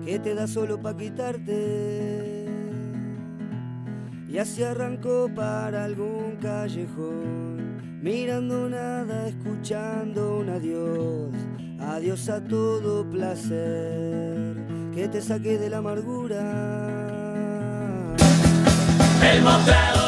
que 0.05 0.21
te 0.23 0.37
da 0.37 0.47
solo 0.47 0.81
para 0.81 0.97
quitarte. 0.97 2.60
Y 4.33 4.39
así 4.39 4.63
arrancó 4.63 5.29
para 5.35 5.85
algún 5.85 6.37
callejón, 6.41 8.01
mirando 8.01 8.69
nada, 8.69 9.27
escuchando 9.27 10.39
un 10.39 10.51
adiós, 10.51 11.35
adiós 11.81 12.29
a 12.29 12.41
todo 12.41 13.05
placer, 13.11 14.55
que 14.95 15.09
te 15.09 15.21
saque 15.21 15.59
de 15.59 15.69
la 15.69 15.79
amargura. 15.79 16.41
El 19.21 19.43
mostrador 19.43 20.00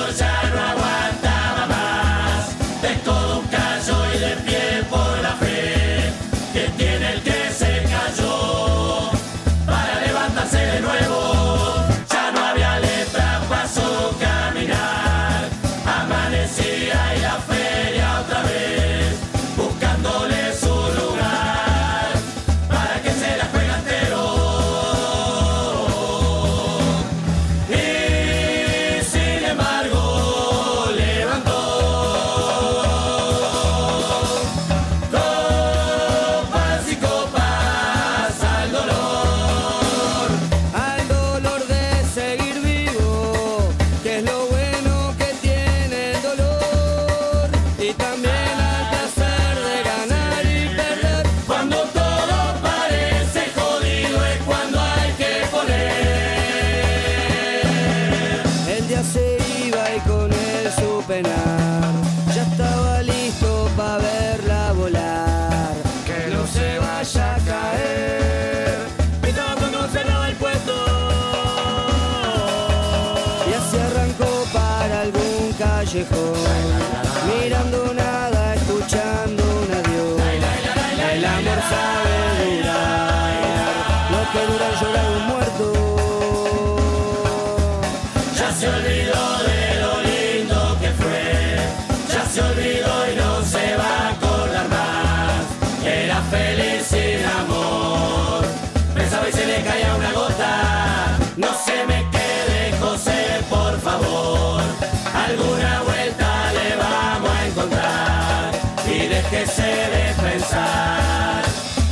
déjese 109.32 109.62
de 109.62 110.14
pensar, 110.22 111.42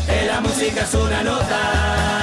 que 0.07 0.27
la 0.27 0.41
música 0.43 0.83
es 0.83 0.95
una 0.95 1.23
nota. 1.23 2.20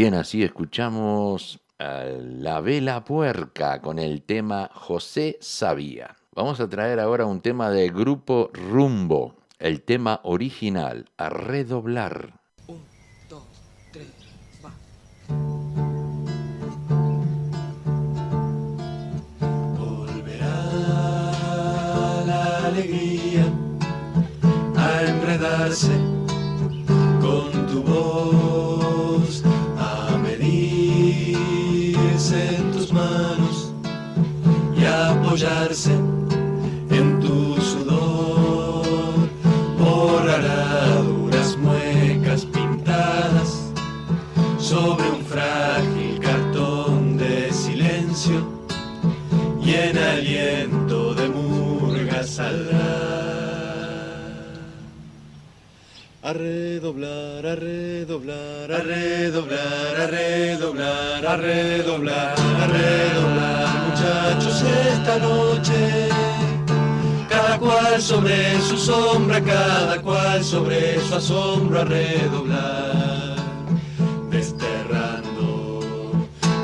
Bien, 0.00 0.14
así 0.14 0.42
escuchamos 0.42 1.60
a 1.78 2.04
La 2.04 2.62
Vela 2.62 3.04
Puerca 3.04 3.82
con 3.82 3.98
el 3.98 4.22
tema 4.22 4.70
José 4.72 5.36
Sabía. 5.42 6.16
Vamos 6.34 6.58
a 6.60 6.70
traer 6.70 6.98
ahora 6.98 7.26
un 7.26 7.42
tema 7.42 7.68
del 7.68 7.92
grupo 7.92 8.48
Rumbo, 8.54 9.34
el 9.58 9.82
tema 9.82 10.20
original, 10.22 11.04
a 11.18 11.28
redoblar. 11.28 12.32
Volverá 19.78 20.62
la 22.24 22.66
alegría 22.68 23.44
a 24.78 25.02
enredarse 25.02 25.92
con 27.20 27.66
tu 27.66 27.82
voz, 27.82 28.49
en 35.32 37.20
tu 37.20 37.54
sudor. 37.60 39.28
Borrará 39.78 41.02
duras 41.02 41.56
muecas 41.56 42.44
pintadas 42.46 43.70
sobre 44.58 45.08
un 45.08 45.24
frágil 45.24 46.18
cartón 46.18 47.16
de 47.16 47.52
silencio 47.52 48.44
y 49.62 49.74
en 49.74 49.98
aliento 49.98 51.14
de 51.14 51.28
murga 51.28 52.24
saldrá. 52.24 53.20
A 56.22 56.32
redoblar, 56.32 57.46
a 57.46 57.54
redoblar, 57.54 58.72
a 58.72 58.78
redoblar, 58.78 59.96
a 59.96 60.06
redoblar, 60.08 61.26
a 61.26 61.36
redoblar, 61.36 62.34
a 62.38 62.66
redoblar, 62.66 63.69
muchachos, 64.00 64.62
esta 64.62 65.18
noche. 65.18 66.08
Cada 67.28 67.58
cual 67.58 68.00
sobre 68.00 68.60
su 68.60 68.76
sombra, 68.76 69.40
cada 69.40 70.00
cual 70.02 70.42
sobre 70.42 71.00
su 71.00 71.14
asombro, 71.14 71.80
a 71.80 71.84
redoblar, 71.84 73.36
desterrando 74.30 75.30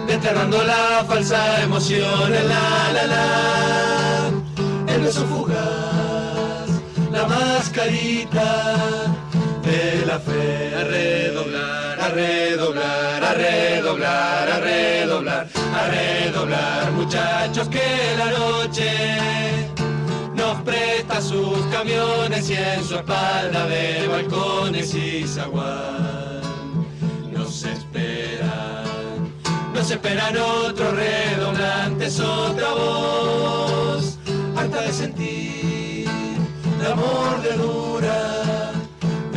desterrando 0.06 0.62
la 0.62 1.04
falsa 1.06 1.62
emoción, 1.62 2.32
la 2.32 2.92
la 2.92 3.06
la, 3.06 4.94
el 4.94 5.00
beso 5.02 5.24
fugaz, 5.26 6.68
la 7.12 7.26
mascarita 7.26 9.14
la 10.06 10.20
fe, 10.20 10.72
a 10.72 10.84
redoblar, 10.84 12.00
a 12.00 12.08
redoblar, 12.10 13.24
a 13.24 13.34
redoblar, 13.34 14.48
a 14.50 14.60
redoblar, 14.60 15.48
a 15.74 15.88
redoblar, 15.88 16.92
muchachos 16.92 17.68
que 17.68 18.14
la 18.16 18.30
noche 18.30 18.92
nos 20.36 20.62
presta 20.62 21.20
sus 21.20 21.58
camiones 21.72 22.48
y 22.50 22.54
en 22.54 22.84
su 22.84 22.94
espalda 22.94 23.66
de 23.66 24.06
balcones 24.06 24.94
y 24.94 25.26
zaguán 25.26 26.40
nos 27.32 27.64
esperan, 27.64 28.84
nos 29.74 29.90
esperan 29.90 30.36
otros 30.36 30.94
redoblantes, 30.94 32.20
otra 32.20 32.68
voz, 32.74 34.18
harta 34.56 34.82
de 34.82 34.92
sentir 34.92 36.06
la 36.80 36.94
mordedura 36.94 38.45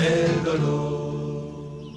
del 0.10 0.43
dolor. 0.43 1.89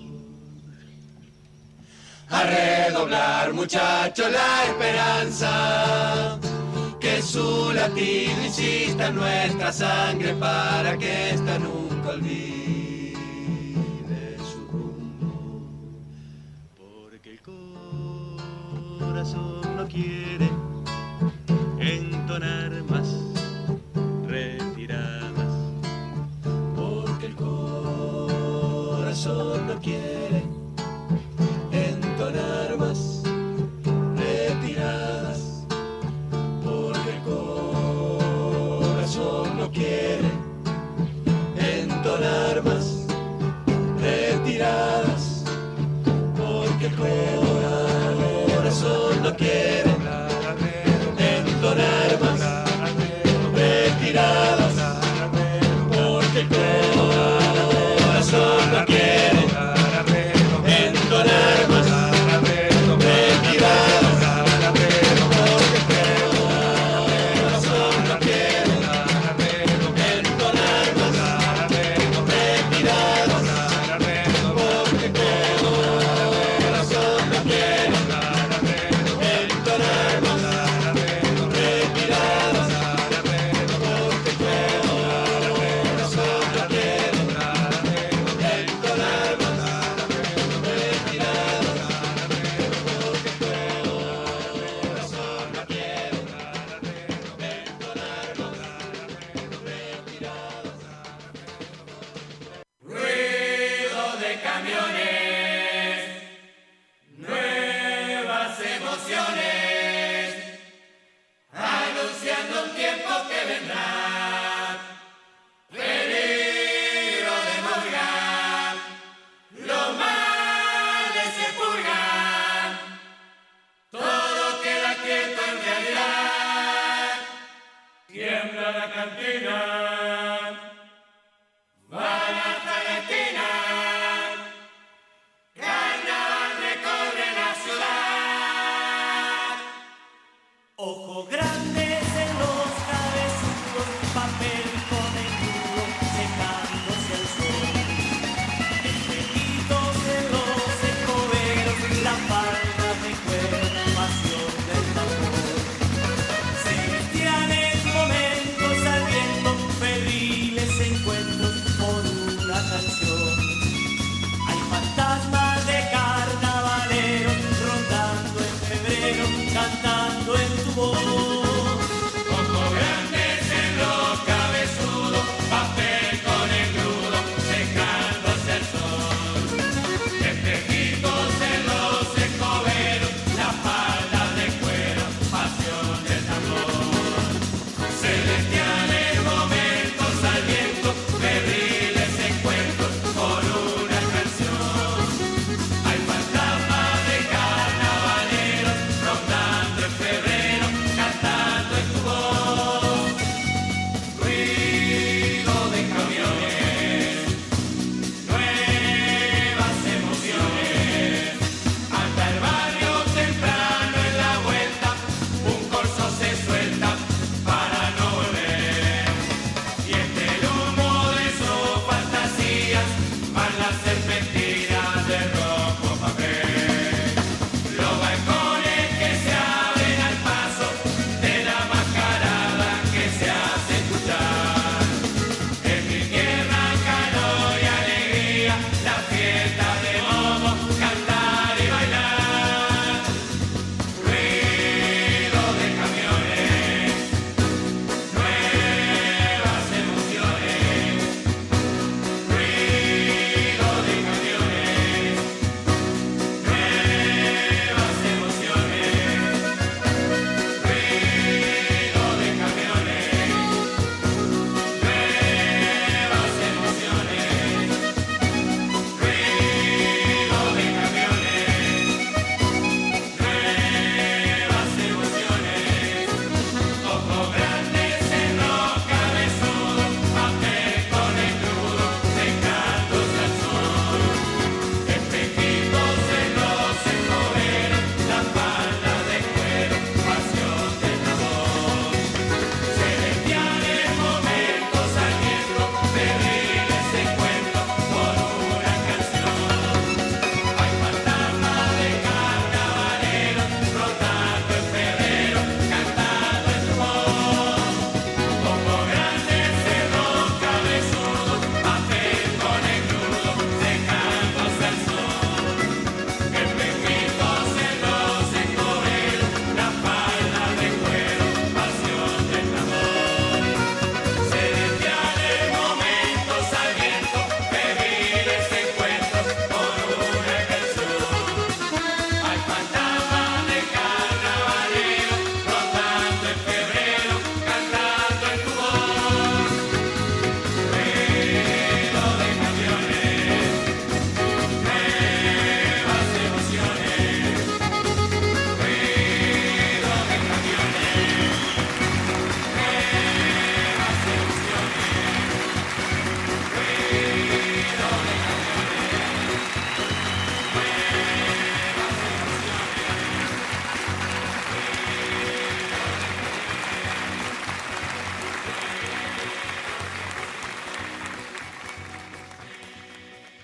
A 2.29 2.43
redoblar, 2.45 3.53
muchachos, 3.53 4.27
la 4.31 4.65
esperanza, 4.71 6.39
que 7.01 7.23
su 7.23 7.73
latido 7.73 8.45
insista 8.45 9.09
en 9.09 9.17
nuestra 9.17 9.73
sangre 9.73 10.35
para 10.35 10.97
que 10.97 11.31
esta 11.31 11.59
nunca 11.59 12.11
olvide 12.11 13.17
su 14.51 14.61
rumbo. 14.71 15.69
Porque 16.77 17.31
el 17.33 17.41
corazón 18.99 19.77
no 19.77 19.87
quiere 19.89 20.49
entonar 21.79 22.71
más 22.89 23.32
corazón 29.23 29.67
no 29.69 29.79
quiere 29.81 30.43
entonar 31.71 32.77
más 32.77 33.23
retiradas. 34.17 35.65
Porque 36.65 37.11
el 37.11 37.21
corazón 38.83 39.59
no 39.59 39.71
quiere 39.71 40.29
entonar 41.57 42.63
más 42.65 43.07
retiradas. 44.01 45.45
Porque 46.37 46.87
el 46.87 46.97
corazón 48.57 49.23
no 49.23 49.37
quiere 49.37 49.92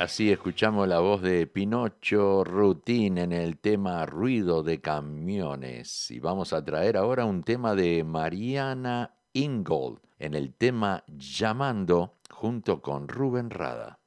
Así 0.09 0.33
escuchamos 0.33 0.89
la 0.89 1.01
voz 1.01 1.21
de 1.21 1.47
Pinocho 1.47 2.43
Rutín 2.43 3.19
en 3.19 3.31
el 3.31 3.59
tema 3.59 4.07
Ruido 4.07 4.63
de 4.63 4.81
Camiones. 4.81 6.11
Y 6.11 6.19
vamos 6.19 6.55
a 6.55 6.65
traer 6.65 6.97
ahora 6.97 7.27
un 7.27 7.43
tema 7.43 7.75
de 7.75 8.03
Mariana 8.05 9.15
Ingold 9.35 9.99
en 10.19 10.33
el 10.33 10.55
tema 10.55 11.05
Llamando 11.09 12.15
junto 12.31 12.81
con 12.81 13.07
Rubén 13.07 13.51
Rada. 13.51 13.99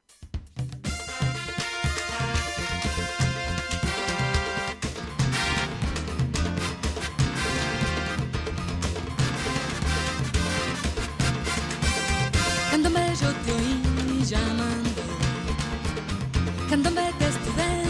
Quand 16.72 16.84
de 16.84 16.90
me 16.90 17.12
desnudé, 17.20 17.84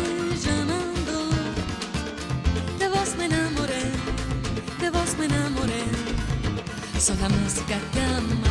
llamando, 0.44 1.30
de 2.80 2.88
vos 2.88 3.16
me 3.16 3.26
enamoré, 3.26 3.84
de 4.80 4.90
vos 4.90 5.18
me 5.20 5.26
enamoré. 5.26 5.84
Soy 7.00 7.16
la 7.18 7.30
música 7.30 7.78
que 7.94 8.02
ama. 8.02 8.51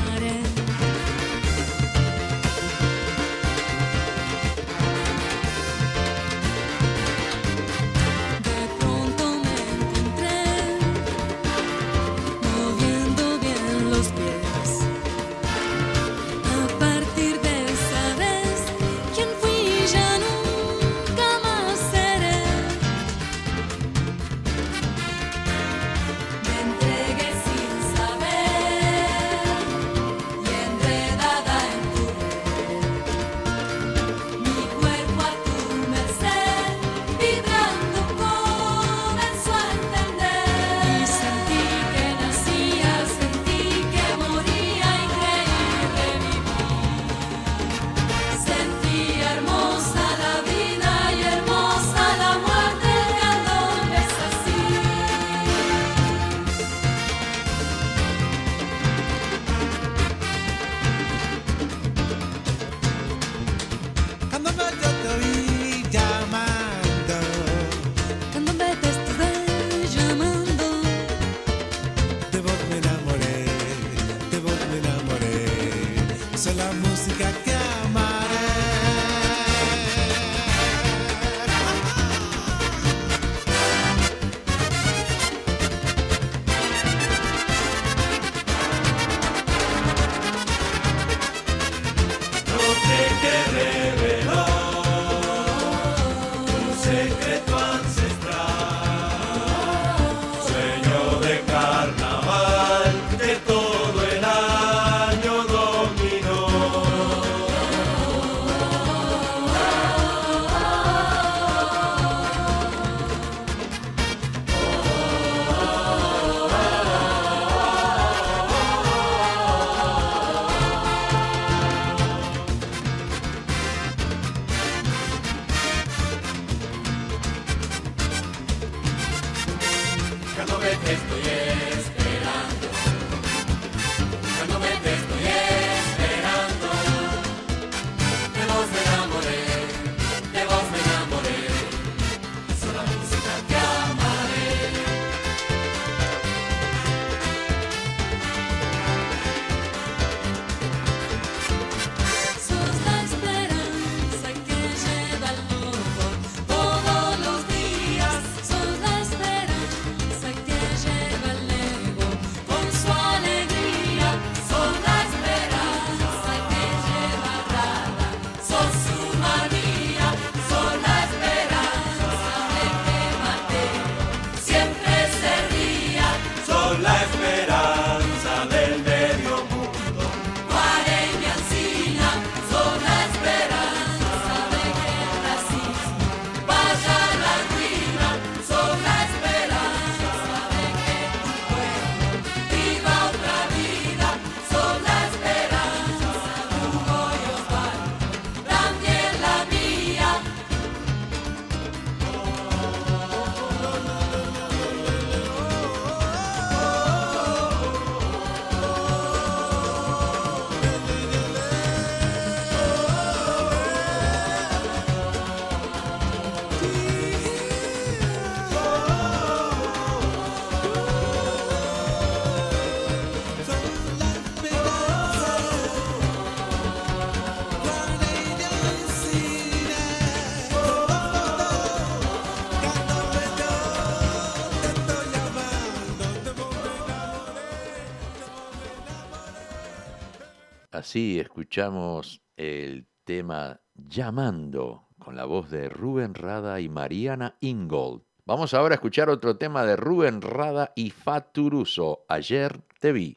así 240.91 241.21
escuchamos 241.21 242.21
el 242.37 242.85
tema 243.05 243.61
Llamando 243.77 244.89
con 244.99 245.15
la 245.15 245.25
voz 245.25 245.49
de 245.49 245.69
Rubén 245.69 246.15
Rada 246.15 246.61
y 246.61 246.69
Mariana 246.69 247.37
Ingold. 247.39 248.03
Vamos 248.27 248.55
ahora 248.55 248.75
a 248.75 248.79
escuchar 248.79 249.09
otro 249.09 249.37
tema 249.37 249.65
de 249.65 249.77
Rubén 249.77 250.21
Rada 250.21 250.73
y 250.75 250.91
Faturuso, 250.91 252.07
Ayer 252.09 252.61
te 252.81 252.91
vi. 252.91 253.17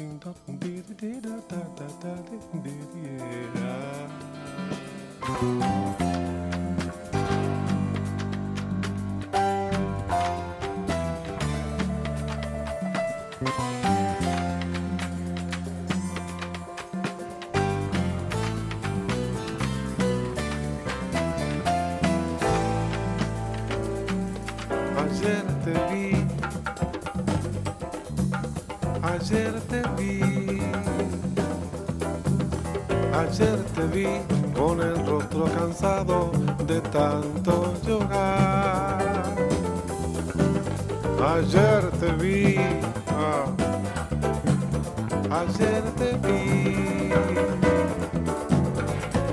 I 0.00 0.04
said 25.10 25.46
vi. 25.90 26.17
Ayer 29.20 29.52
te 29.68 29.82
vi, 29.96 30.20
ayer 33.12 33.58
te 33.74 33.86
vi, 33.92 34.06
con 34.54 34.80
el 34.80 34.94
rostro 35.06 35.46
cansado 35.58 36.30
de 36.68 36.80
tanto 36.82 37.74
llorar. 37.84 39.34
Ayer 41.34 41.90
te 41.98 42.12
vi, 42.12 42.58
ah, 43.08 43.46
ayer 45.42 45.82
te 45.98 46.12
vi, 46.24 47.12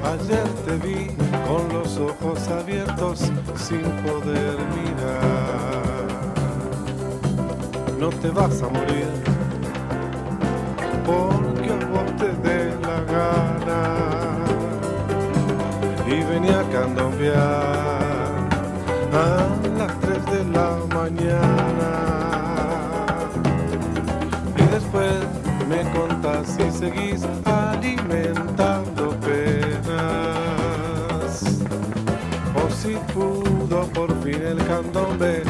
ayer 0.03 0.47
te 0.65 0.77
vi 0.77 1.15
con 1.47 1.69
los 1.71 1.97
ojos 1.99 2.47
abiertos 2.47 3.19
sin 3.55 3.83
poder 4.01 4.57
mirar. 4.73 6.07
No 7.99 8.09
te 8.09 8.29
vas 8.31 8.63
a 8.63 8.69
morir 8.69 9.34
porque 11.05 11.69
a 11.69 11.85
vos 11.85 12.09
te 12.17 12.29
dé 12.47 12.75
la 12.81 12.99
gana. 13.13 13.81
Y 16.07 16.23
venía 16.23 16.59
a 16.59 16.69
candombear 16.69 18.35
a 19.13 19.25
las 19.77 19.99
3 20.01 20.25
de 20.25 20.41
la 20.45 20.69
mañana. 20.93 21.91
Y 24.57 24.63
después 24.73 25.19
me 25.69 25.81
contás 25.91 26.47
si 26.57 26.65
seguís 26.71 27.21
alimentando 27.45 29.03
penas. 29.21 30.05
O 32.55 32.69
si 32.69 32.93
pudo 33.13 33.87
por 33.93 34.09
fin 34.23 34.41
el 34.41 34.57
candombe 34.65 35.44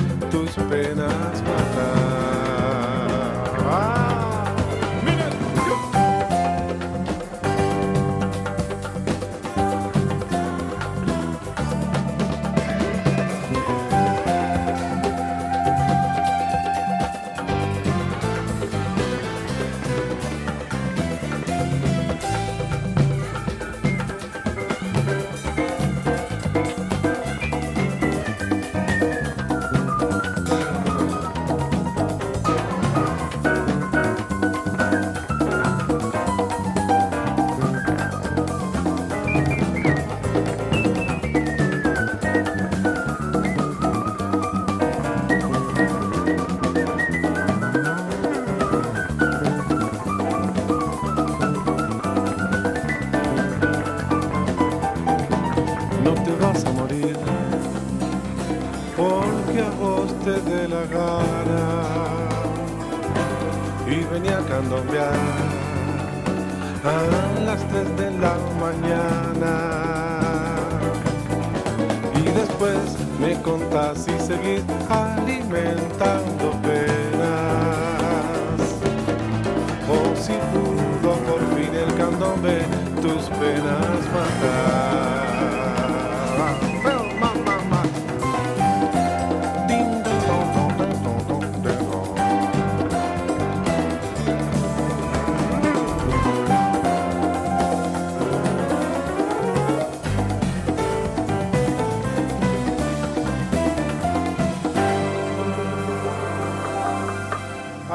si 73.93 74.11
seguís 74.19 74.63
alimentando 74.89 76.51
penas 76.63 77.21
o 79.87 80.15
si 80.15 80.33
pudo 80.51 81.13
por 81.27 81.41
fin 81.55 81.75
el 81.75 81.93
candombe 81.95 82.63
tus 83.01 83.29
penas 83.37 83.99
matar. 84.13 84.74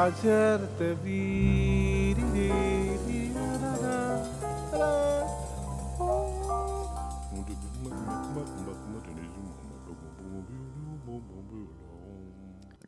Ayer 0.01 0.59
te. 0.79 0.97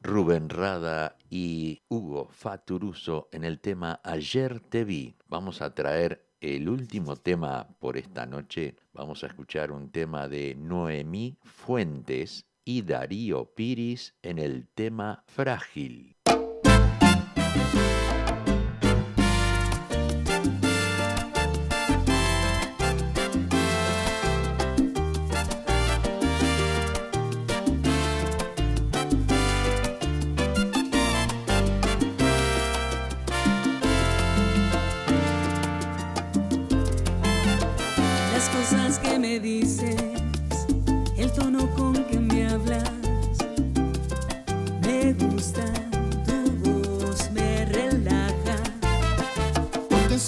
Rubén 0.02 0.50
Rada 0.50 1.16
y 1.30 1.84
Hugo 1.88 2.30
Faturuso 2.32 3.30
en 3.32 3.44
el 3.44 3.60
tema 3.60 4.02
Ayer 4.04 4.60
te 4.60 4.84
vi. 4.84 5.16
Vamos 5.28 5.62
a 5.62 5.76
traer 5.76 6.26
el 6.42 6.68
último 6.68 7.16
tema 7.16 7.68
por 7.80 7.96
esta 7.96 8.26
noche. 8.26 8.76
Vamos 8.92 9.24
a 9.24 9.28
escuchar 9.28 9.72
un 9.72 9.92
tema 9.92 10.28
de 10.28 10.56
Noemí 10.56 11.38
Fuentes 11.44 12.48
y 12.66 12.82
Darío 12.82 13.54
Piris 13.54 14.16
en 14.24 14.40
el 14.40 14.68
tema 14.68 15.24
Frágil. 15.28 16.13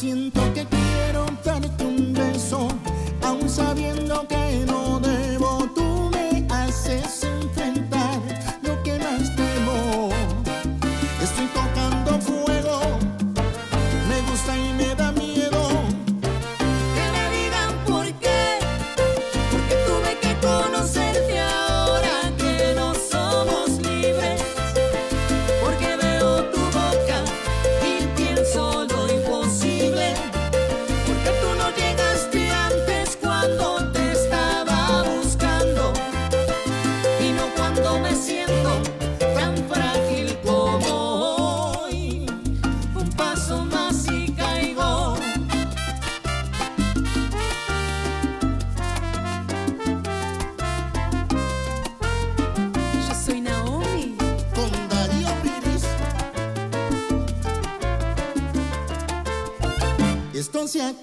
Porque 0.05 0.34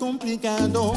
complicado. 0.02 0.94